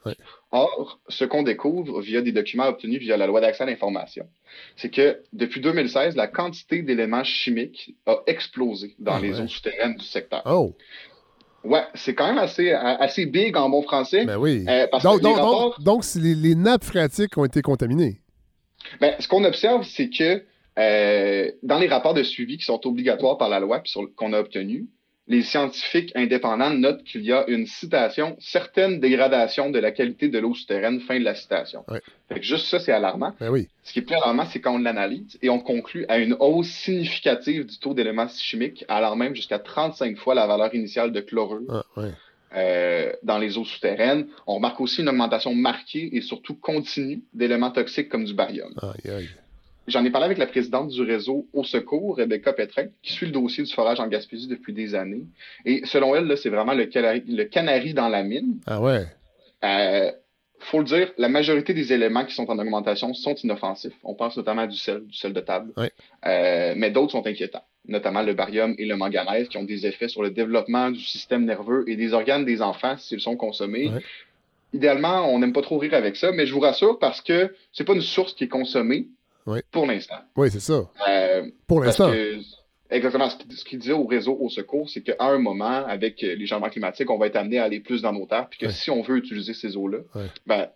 [0.50, 4.26] Or, ce qu'on découvre via des documents obtenus via la loi d'accès à l'information,
[4.76, 9.96] c'est que depuis 2016, la quantité d'éléments chimiques a explosé dans ah les eaux souterraines
[9.96, 10.42] du secteur.
[10.44, 10.74] Oh.
[11.64, 14.24] Ouais, c'est quand même assez, assez big en bon français.
[14.24, 14.64] Ben oui.
[14.68, 18.20] Euh, donc, donc, donc, les, nappes phréatiques ont été contaminées.
[19.00, 20.42] Ben, ce qu'on observe, c'est que
[20.78, 24.40] euh, dans les rapports de suivi qui sont obligatoires par la loi puis qu'on a
[24.40, 24.86] obtenus,
[25.28, 30.38] les scientifiques indépendants notent qu'il y a une citation, certaine dégradation de la qualité de
[30.38, 31.84] l'eau souterraine, fin de la citation.
[32.28, 33.34] Fait que juste ça, c'est alarmant.
[33.38, 33.68] Ben oui.
[33.84, 36.70] Ce qui est plus alarmant, c'est quand on l'analyse et on conclut à une hausse
[36.70, 41.62] significative du taux d'éléments chimiques, allant même jusqu'à 35 fois la valeur initiale de chlorure.
[41.68, 42.02] Ah,
[42.54, 44.26] euh, dans les eaux souterraines.
[44.46, 48.74] On remarque aussi une augmentation marquée et surtout continue d'éléments toxiques comme du barium.
[48.82, 49.28] Aïe, aïe.
[49.88, 53.32] J'en ai parlé avec la présidente du réseau Au Secours, Rebecca Pétrin, qui suit le
[53.32, 55.24] dossier du forage en Gaspésie depuis des années.
[55.64, 58.60] Et selon elle, c'est vraiment le canari, le canari, dans la mine.
[58.66, 59.06] Ah ouais.
[59.64, 60.12] Euh,
[60.60, 63.96] faut le dire, la majorité des éléments qui sont en augmentation sont inoffensifs.
[64.04, 65.72] On pense notamment du sel, du sel de table.
[66.26, 70.08] Euh, mais d'autres sont inquiétants, notamment le barium et le manganèse, qui ont des effets
[70.08, 73.90] sur le développement du système nerveux et des organes des enfants s'ils sont consommés.
[74.72, 77.84] Idéalement, on n'aime pas trop rire avec ça, mais je vous rassure parce que c'est
[77.84, 79.08] pas une source qui est consommée
[79.70, 80.18] pour l'instant.
[80.36, 80.88] Oui, c'est ça.
[81.08, 82.10] Euh, pour l'instant.
[82.90, 83.28] Exactement.
[83.30, 87.10] Ce qu'il disait au réseau au secours, c'est qu'à un moment, avec les changements climatiques,
[87.10, 89.16] on va être amené à aller plus dans nos terres, puis que si on veut
[89.16, 89.98] utiliser ces eaux-là,
[90.46, 90.68] ben,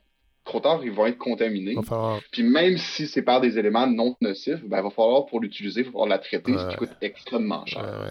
[0.45, 1.77] trop tard, ils vont être contaminés.
[2.31, 5.81] Puis même si c'est par des éléments non nocifs, ben, il va falloir, pour l'utiliser,
[5.81, 8.11] il va falloir la traiter, ce qui coûte extrêmement cher.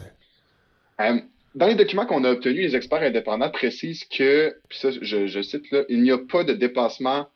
[1.02, 1.20] Euh,
[1.56, 5.72] dans les documents qu'on a obtenus, les experts indépendants précisent que, puis ça, je, cite
[5.72, 7.28] là, il n'y a pas de dépassement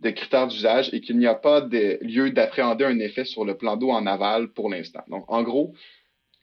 [0.00, 3.54] de critères d'usage et qu'il n'y a pas de lieu d'appréhender un effet sur le
[3.54, 5.02] plan d'eau en aval pour l'instant.
[5.08, 5.74] Donc, en gros,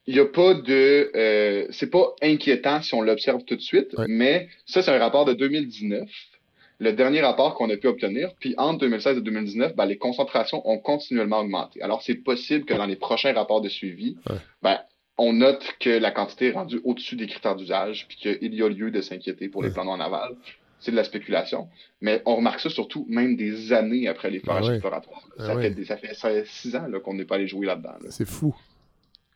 [0.06, 1.12] il n'y a pas de.
[1.16, 5.26] Euh, c'est pas inquiétant si on l'observe tout de suite, mais ça, c'est un rapport
[5.26, 6.10] de 2019,
[6.80, 8.34] le dernier rapport qu'on a pu obtenir.
[8.40, 11.82] Puis entre 2016 et 2019, ben, les concentrations ont continuellement augmenté.
[11.82, 14.18] Alors, c'est possible que dans les prochains rapports de suivi,
[14.62, 14.80] ben,
[15.18, 18.70] on note que la quantité est rendue au-dessus des critères d'usage, puis qu'il y a
[18.70, 20.36] lieu de s'inquiéter pour les plans en aval.
[20.80, 21.68] C'est de la spéculation.
[22.02, 25.28] Mais on remarque ça surtout même des années après les forages exploratoires.
[25.40, 27.96] ça, fait, ça, fait, six ans qu'on n'est pas allé jouer là-dedans.
[28.10, 28.56] C'est fou.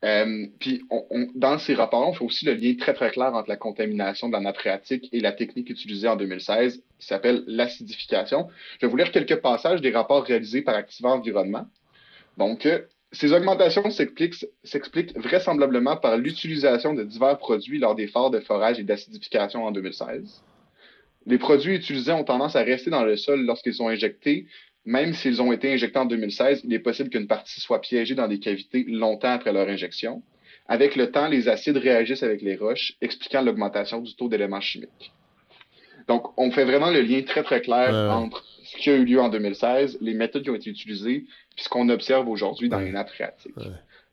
[0.03, 3.49] Euh, puis, on, dans ces rapports, on fait aussi le lien très, très clair entre
[3.49, 8.47] la contamination de la nappe phréatique et la technique utilisée en 2016, qui s'appelle l'acidification.
[8.79, 11.67] Je vais vous lire quelques passages des rapports réalisés par Activa Environnement.
[12.37, 12.79] Donc, euh,
[13.11, 18.83] ces augmentations s'expliquent vraisemblablement par l'utilisation de divers produits lors des phares de forage et
[18.83, 20.41] d'acidification en 2016.
[21.25, 24.47] Les produits utilisés ont tendance à rester dans le sol lorsqu'ils sont injectés,
[24.85, 28.27] même s'ils ont été injectés en 2016, il est possible qu'une partie soit piégée dans
[28.27, 30.23] des cavités longtemps après leur injection.
[30.67, 35.11] Avec le temps, les acides réagissent avec les roches, expliquant l'augmentation du taux d'éléments chimiques.
[36.07, 39.19] Donc, on fait vraiment le lien très, très clair entre ce qui a eu lieu
[39.19, 42.91] en 2016, les méthodes qui ont été utilisées, puis ce qu'on observe aujourd'hui dans les
[42.91, 43.53] nappes phréatiques.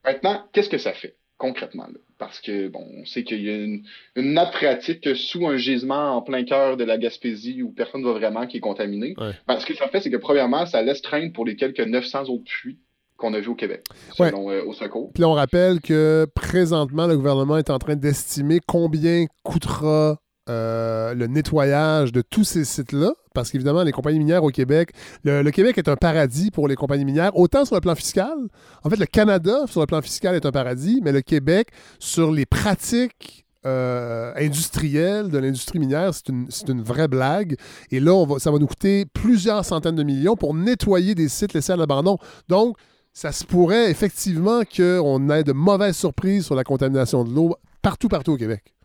[0.04, 1.16] Maintenant, qu'est-ce que ça fait?
[1.38, 1.86] Concrètement.
[2.18, 3.84] Parce que, bon, on sait qu'il y a une,
[4.16, 8.18] nappe phréatique sous un gisement en plein cœur de la Gaspésie où personne ne voit
[8.18, 9.14] vraiment qui est contaminé.
[9.48, 12.44] Ce que ça fait, c'est que, premièrement, ça laisse traîner pour les quelques 900 autres
[12.44, 12.78] puits
[13.16, 15.12] qu'on a vus au Québec, selon euh, au secours.
[15.12, 20.18] Puis on rappelle que présentement, le gouvernement est en train d'estimer combien coûtera
[20.48, 24.92] euh, le nettoyage de tous ces sites-là, parce qu'évidemment, les compagnies minières au Québec,
[25.24, 28.36] le, Québec est un paradis pour les compagnies minières, autant sur le plan fiscal.
[28.82, 31.68] En fait, le Canada, sur le plan fiscal, est un paradis, mais le Québec,
[31.98, 37.56] sur les pratiques euh, industrielles de l'industrie minière, c'est une, vraie blague.
[37.90, 41.72] Et là, ça va nous coûter plusieurs centaines de millions pour nettoyer des sites laissés
[41.72, 42.16] à l'abandon.
[42.48, 42.76] Donc,
[43.12, 48.08] ça se pourrait effectivement qu'on ait de mauvaises surprises sur la contamination de l'eau partout,
[48.08, 48.77] partout au Québec.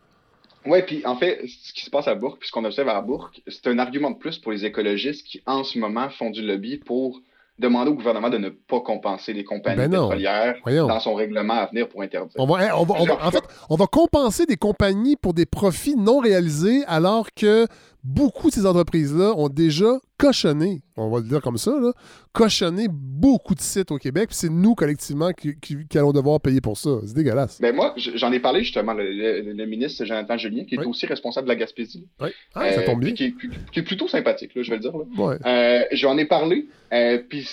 [0.65, 3.01] Oui, puis en fait, ce qui se passe à Bourg, puis ce qu'on observe à
[3.01, 6.41] Bourg, c'est un argument de plus pour les écologistes qui, en ce moment, font du
[6.41, 7.21] lobby pour
[7.59, 11.65] demander au gouvernement de ne pas compenser les compagnies ben pétrolières dans son règlement à
[11.67, 12.33] venir pour interdire.
[12.37, 17.27] On va, en fait, on va compenser des compagnies pour des profits non réalisés alors
[17.35, 17.67] que
[18.03, 21.91] beaucoup de ces entreprises-là ont déjà cochonné, on va le dire comme ça, là,
[22.31, 24.29] cochonné beaucoup de sites au Québec.
[24.31, 26.99] C'est nous, collectivement, qui, allons devoir payer pour ça.
[27.05, 27.59] C'est dégueulasse.
[27.61, 31.53] Ben moi, j'en ai parlé justement, le, ministre Jonathan Julien, qui est aussi responsable de
[31.53, 32.07] la Gaspésie.
[32.21, 32.29] Oui.
[32.53, 33.13] Ah, ça tombe bien.
[33.13, 33.35] Qui
[33.75, 34.93] est, plutôt sympathique, je vais le dire.
[35.45, 36.67] Euh, j'en ai parlé.
[36.93, 37.47] Euh, puis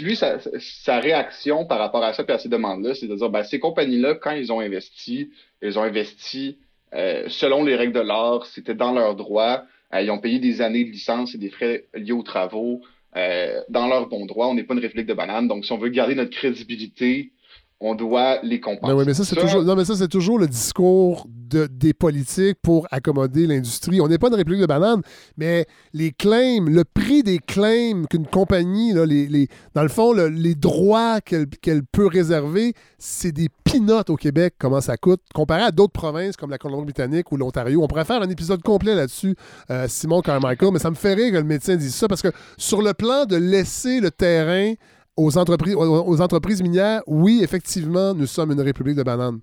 [0.00, 3.42] lui, sa, réaction par rapport à ça et à ces demandes-là, c'est de dire ben,
[3.42, 5.30] ces compagnies-là, quand ils ont investi,
[5.62, 6.58] ils ont investi
[6.94, 9.64] euh, selon les règles de l'art, c'était dans leurs droits.
[9.94, 12.82] Euh, ils ont payé des années de licence et des frais liés aux travaux
[13.16, 14.46] euh, dans leur bon droit.
[14.46, 15.48] On n'est pas une république de bananes.
[15.48, 17.32] Donc, si on veut garder notre crédibilité,
[17.80, 18.92] on doit les compenser.
[18.92, 21.92] Mais oui, mais ça, c'est toujours, non, mais ça, c'est toujours le discours de, des
[21.92, 24.00] politiques pour accommoder l'industrie.
[24.00, 25.02] On n'est pas une république de bananes,
[25.36, 30.12] mais les claims, le prix des claims qu'une compagnie, là, les, les, dans le fond,
[30.12, 35.70] les droits qu'elle peut réserver, c'est des pinottes au Québec, comment ça coûte, comparé à
[35.70, 37.82] d'autres provinces comme la Colombie-Britannique ou l'Ontario.
[37.82, 39.36] On pourrait faire un épisode complet là-dessus,
[39.70, 42.32] euh, Simon Carmichael, mais ça me fait rire que le médecin dise ça, parce que
[42.56, 44.72] sur le plan de laisser le terrain
[45.16, 49.40] aux entreprises, aux entreprises minières, oui, effectivement, nous sommes une république de bananes.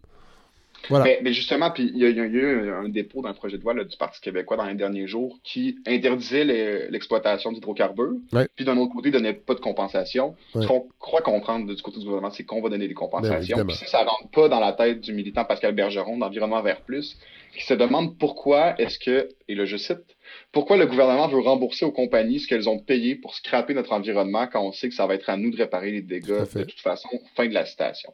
[0.89, 1.05] Voilà.
[1.21, 4.19] Mais, justement, puis il y, a eu un dépôt d'un projet de loi du Parti
[4.21, 6.43] québécois dans les derniers jours qui interdisait
[6.89, 8.15] l'exploitation d'hydrocarbures,
[8.55, 10.35] puis d'un autre côté, ne donnait pas de compensation.
[10.53, 13.65] Ce qu'on croit comprendre du côté du gouvernement, c'est qu'on va donner des compensations.
[13.65, 17.17] puis ça ne rentre pas dans la tête du militant Pascal Bergeron d'Environnement Vert Plus,
[17.55, 20.03] qui se demande pourquoi est-ce que, et là je cite,
[20.51, 24.47] pourquoi le gouvernement veut rembourser aux compagnies ce qu'elles ont payé pour scraper notre environnement
[24.47, 26.79] quand on sait que ça va être à nous de réparer les dégâts de toute
[26.79, 28.13] façon, fin de la citation.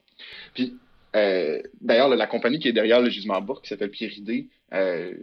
[0.54, 0.76] Puis,
[1.16, 4.12] euh, d'ailleurs, la compagnie qui est derrière le gisement Bourg, qui s'appelle Pierre
[4.74, 5.14] euh,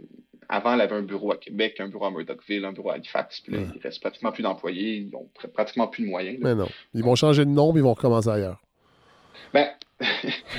[0.49, 3.41] avant, elle avait un bureau à Québec, un bureau à Murdochville, un bureau à Halifax,
[3.41, 6.37] puis là, il reste pratiquement plus d'employés, ils ont pratiquement plus de moyens.
[6.41, 6.69] Mais non.
[6.93, 8.61] Ils vont changer de nom, ils vont recommencer ailleurs.
[9.53, 9.67] Ben.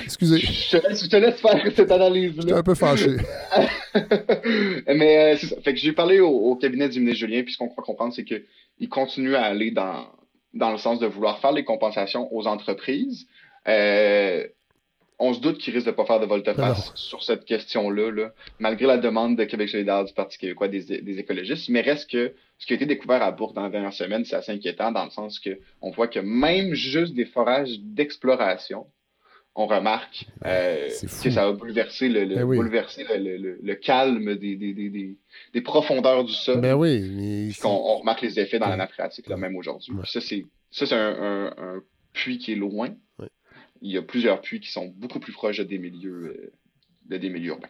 [0.03, 0.39] Excusez.
[0.39, 2.43] je, te laisse, faire cette analyse-là.
[2.49, 3.17] Je un peu fâché.
[4.87, 5.61] Mais euh, c'est ça.
[5.61, 8.23] Fait que j'ai parlé au, cabinet du ministre Julien, puis ce qu'on croit comprendre, c'est
[8.23, 10.07] qu'il continue à aller dans,
[10.53, 13.27] dans le sens de vouloir faire les compensations aux entreprises.
[13.67, 14.47] Euh,
[15.19, 18.87] on se doute qu'il risque de ne pas faire de volte-face sur cette question-là, malgré
[18.87, 21.67] la demande de Québec solidaire du Parti québécois des, écologistes.
[21.67, 24.37] Mais reste que ce qui a été découvert à Bourg dans la dernière semaine, c'est
[24.37, 28.85] assez inquiétant dans le sens qu'on voit que même juste des forages d'exploration,
[29.55, 30.87] on remarque euh,
[31.23, 32.35] que ça va bouleverser le, le,
[33.61, 36.61] ben calme des, profondeurs du sol.
[36.61, 37.53] Ben oui.
[37.63, 39.93] on remarque les effets dans la nappe phréatique, même aujourd'hui.
[40.05, 41.81] Ça, c'est un,
[42.13, 42.89] puits qui est loin
[43.81, 46.51] il y a plusieurs puits qui sont beaucoup plus proches des milieux, euh,
[47.05, 47.69] de des milieux urbains.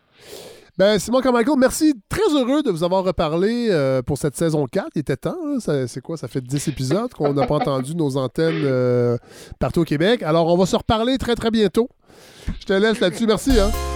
[0.79, 1.93] Ben, Simon Carmichael, merci.
[2.07, 4.87] Très heureux de vous avoir reparlé euh, pour cette saison 4.
[4.95, 5.35] Il était temps.
[5.59, 6.15] C'est quoi?
[6.15, 9.17] Ça fait 10 épisodes qu'on n'a pas entendu nos antennes euh,
[9.59, 10.23] partout au Québec.
[10.23, 11.89] Alors, on va se reparler très, très bientôt.
[12.61, 13.27] Je te laisse là-dessus.
[13.27, 13.59] Merci.
[13.59, 13.88] Hein?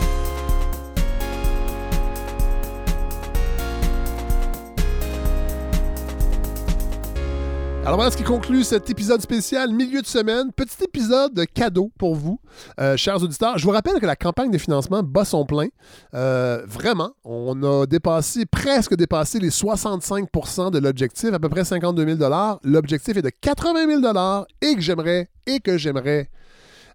[7.85, 10.53] Alors voilà ce qui conclut cet épisode spécial milieu de semaine.
[10.53, 12.39] Petit épisode de cadeau pour vous,
[12.79, 13.57] euh, chers auditeurs.
[13.57, 15.67] Je vous rappelle que la campagne de financement bat son plein.
[16.13, 22.15] Euh, vraiment, on a dépassé, presque dépassé les 65% de l'objectif, à peu près 52
[22.15, 22.33] 000
[22.63, 26.29] L'objectif est de 80 000 et que j'aimerais, et que j'aimerais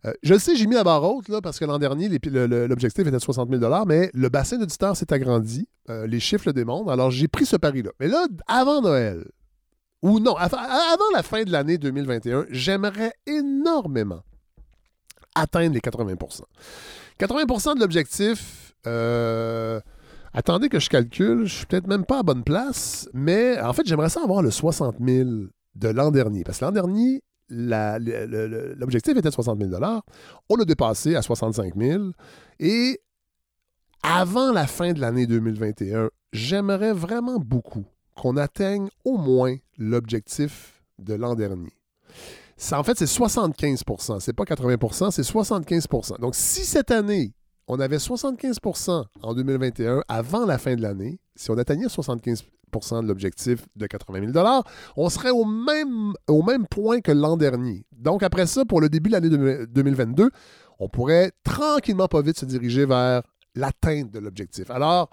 [0.07, 3.19] euh, je sais, j'ai mis la barre haute parce que l'an dernier, l'objectif était de
[3.19, 5.69] 60 000 mais le bassin d'auditeurs s'est agrandi.
[6.07, 6.91] les chiffres le démontrent.
[6.91, 7.91] Alors, j'ai pris ce pari-là.
[7.99, 9.25] Mais là, avant Noël,
[10.03, 10.59] ou non, avant
[11.13, 14.23] la fin de l'année 2021, j'aimerais énormément
[15.35, 16.43] atteindre les 80%
[17.19, 19.81] 80% de l'objectif, euh,
[20.33, 23.87] attendez que je calcule, je suis peut-être même pas à bonne place, mais en fait,
[23.87, 25.29] j'aimerais ça avoir le 60 000
[25.75, 26.45] de l'an dernier.
[26.45, 29.83] Parce que l'an dernier, l'objectif était de 60 000
[30.49, 32.05] On l'a dépassé à 65 000.
[32.61, 33.01] Et
[34.03, 37.87] avant la fin de l'année 2021, j'aimerais vraiment beaucoup
[38.19, 41.73] qu'on atteigne au moins l'objectif de l'an dernier.
[42.73, 47.33] en fait, c'est 75% c'est pas 80% c'est 75% Donc, si cette année,
[47.69, 52.43] on avait 75% en 2021 avant la fin de l'année, si on atteignait 75%
[53.03, 54.63] de l'objectif de 80 000
[54.97, 57.87] on serait au même, au même point que l'an dernier.
[57.93, 60.31] Donc, après ça, pour le début de l'année 2022,
[60.81, 63.23] on pourrait tranquillement, pas vite, se diriger vers
[63.55, 64.71] l'atteinte de l'objectif.
[64.71, 65.11] Alors,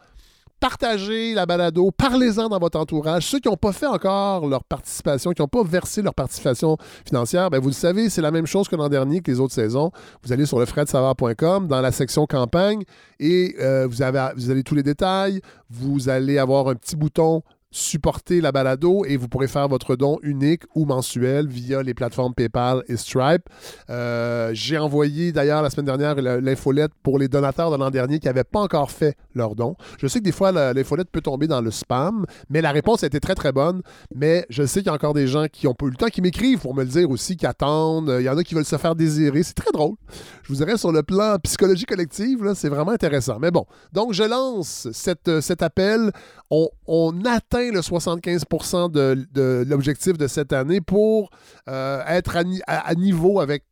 [0.59, 3.25] partagez la balado, parlez-en dans votre entourage.
[3.27, 7.49] Ceux qui n'ont pas fait encore leur participation, qui n'ont pas versé leur participation financière,
[7.49, 9.91] ben vous le savez, c'est la même chose que l'an dernier, que les autres saisons.
[10.23, 12.83] Vous allez sur lefredsavard.com dans la section campagne
[13.19, 15.41] et euh, vous, avez, vous avez tous les détails.
[15.69, 17.43] Vous allez avoir un petit bouton
[17.75, 22.33] supporter la balado et vous pourrez faire votre don unique ou mensuel via les plateformes
[22.33, 23.43] PayPal et Stripe.
[23.89, 28.27] Euh, j'ai envoyé d'ailleurs la semaine dernière l'infolette pour les donateurs de l'an dernier qui
[28.27, 29.75] n'avaient pas encore fait leur don.
[29.99, 33.07] Je sais que des fois l'infolette peut tomber dans le spam, mais la réponse a
[33.07, 33.81] été très très bonne.
[34.15, 36.07] Mais je sais qu'il y a encore des gens qui ont pas eu le temps,
[36.07, 38.15] qui m'écrivent pour me le dire aussi, qui attendent.
[38.19, 39.43] Il y en a qui veulent se faire désirer.
[39.43, 39.95] C'est très drôle.
[40.43, 43.37] Je vous dirais sur le plan psychologie collective, c'est vraiment intéressant.
[43.39, 46.11] Mais bon, donc je lance cette, cet appel.
[46.49, 51.29] On, on atteint le 75% de, l'objectif de cette année pour
[51.69, 52.37] euh, être
[52.67, 53.63] à, niveau avec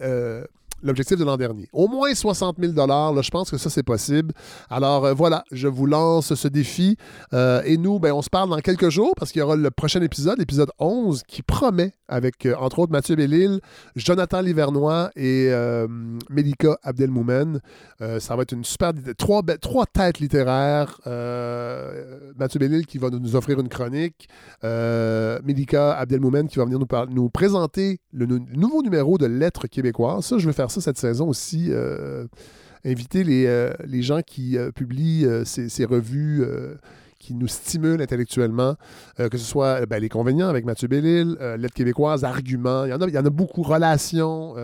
[0.00, 0.44] euh,
[0.82, 1.68] l'objectif de l'an dernier.
[1.72, 4.32] Au moins 60 000 là, je pense que ça, c'est possible.
[4.70, 6.96] Alors euh, voilà, je vous lance ce défi.
[7.32, 9.70] Euh, et nous, ben, on se parle dans quelques jours parce qu'il y aura le
[9.70, 13.60] prochain épisode, l'épisode 11, qui promet, avec euh, entre autres Mathieu Bellil,
[13.96, 15.50] Jonathan Livernois et
[16.30, 17.60] Melika Abdelmoumen.
[18.18, 18.92] ça va être une super...
[19.16, 21.00] Trois, trois têtes littéraires.
[22.36, 24.28] Mathieu Bellil qui va nous offrir une chronique.
[24.62, 30.26] Melika Abdelmoumen qui va venir nous, nous présenter le, le nouveau numéro de Lettres québécoises.
[30.26, 31.68] Ça, je vais faire cette saison aussi.
[31.70, 32.26] Euh,
[32.84, 36.44] inviter les, euh, les, gens qui euh, publient ces, revues
[37.22, 38.74] qui nous stimulent intellectuellement,
[39.16, 43.26] que ce soit ben, Les Convénients avec Mathieu Bellil, Lettres québécoises, Arguments, il y, en
[43.26, 44.54] a, beaucoup, Relations,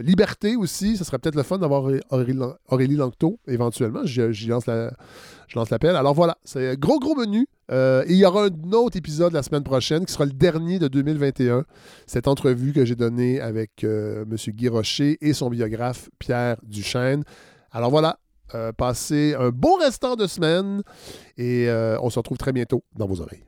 [0.00, 2.98] Liberté aussi, ce serait peut-être le fun d'avoir Aurélie, Aurélie
[3.48, 4.92] éventuellement, j'y lance la,
[5.52, 5.96] je lance l'appel.
[5.96, 7.46] Alors voilà, c'est un gros, gros menu.
[7.70, 10.78] Euh, et il y aura un autre épisode la semaine prochaine qui sera le dernier
[10.78, 11.64] de 2021.
[12.06, 14.36] Cette entrevue que j'ai donnée avec euh, M.
[14.54, 17.24] Guy Rocher et son biographe Pierre Duchesne.
[17.70, 18.31] Alors voilà, euh,
[18.76, 20.82] passez un bon restant de semaine
[21.36, 21.68] et
[22.00, 23.44] on se retrouve très bientôt dans vos oreilles.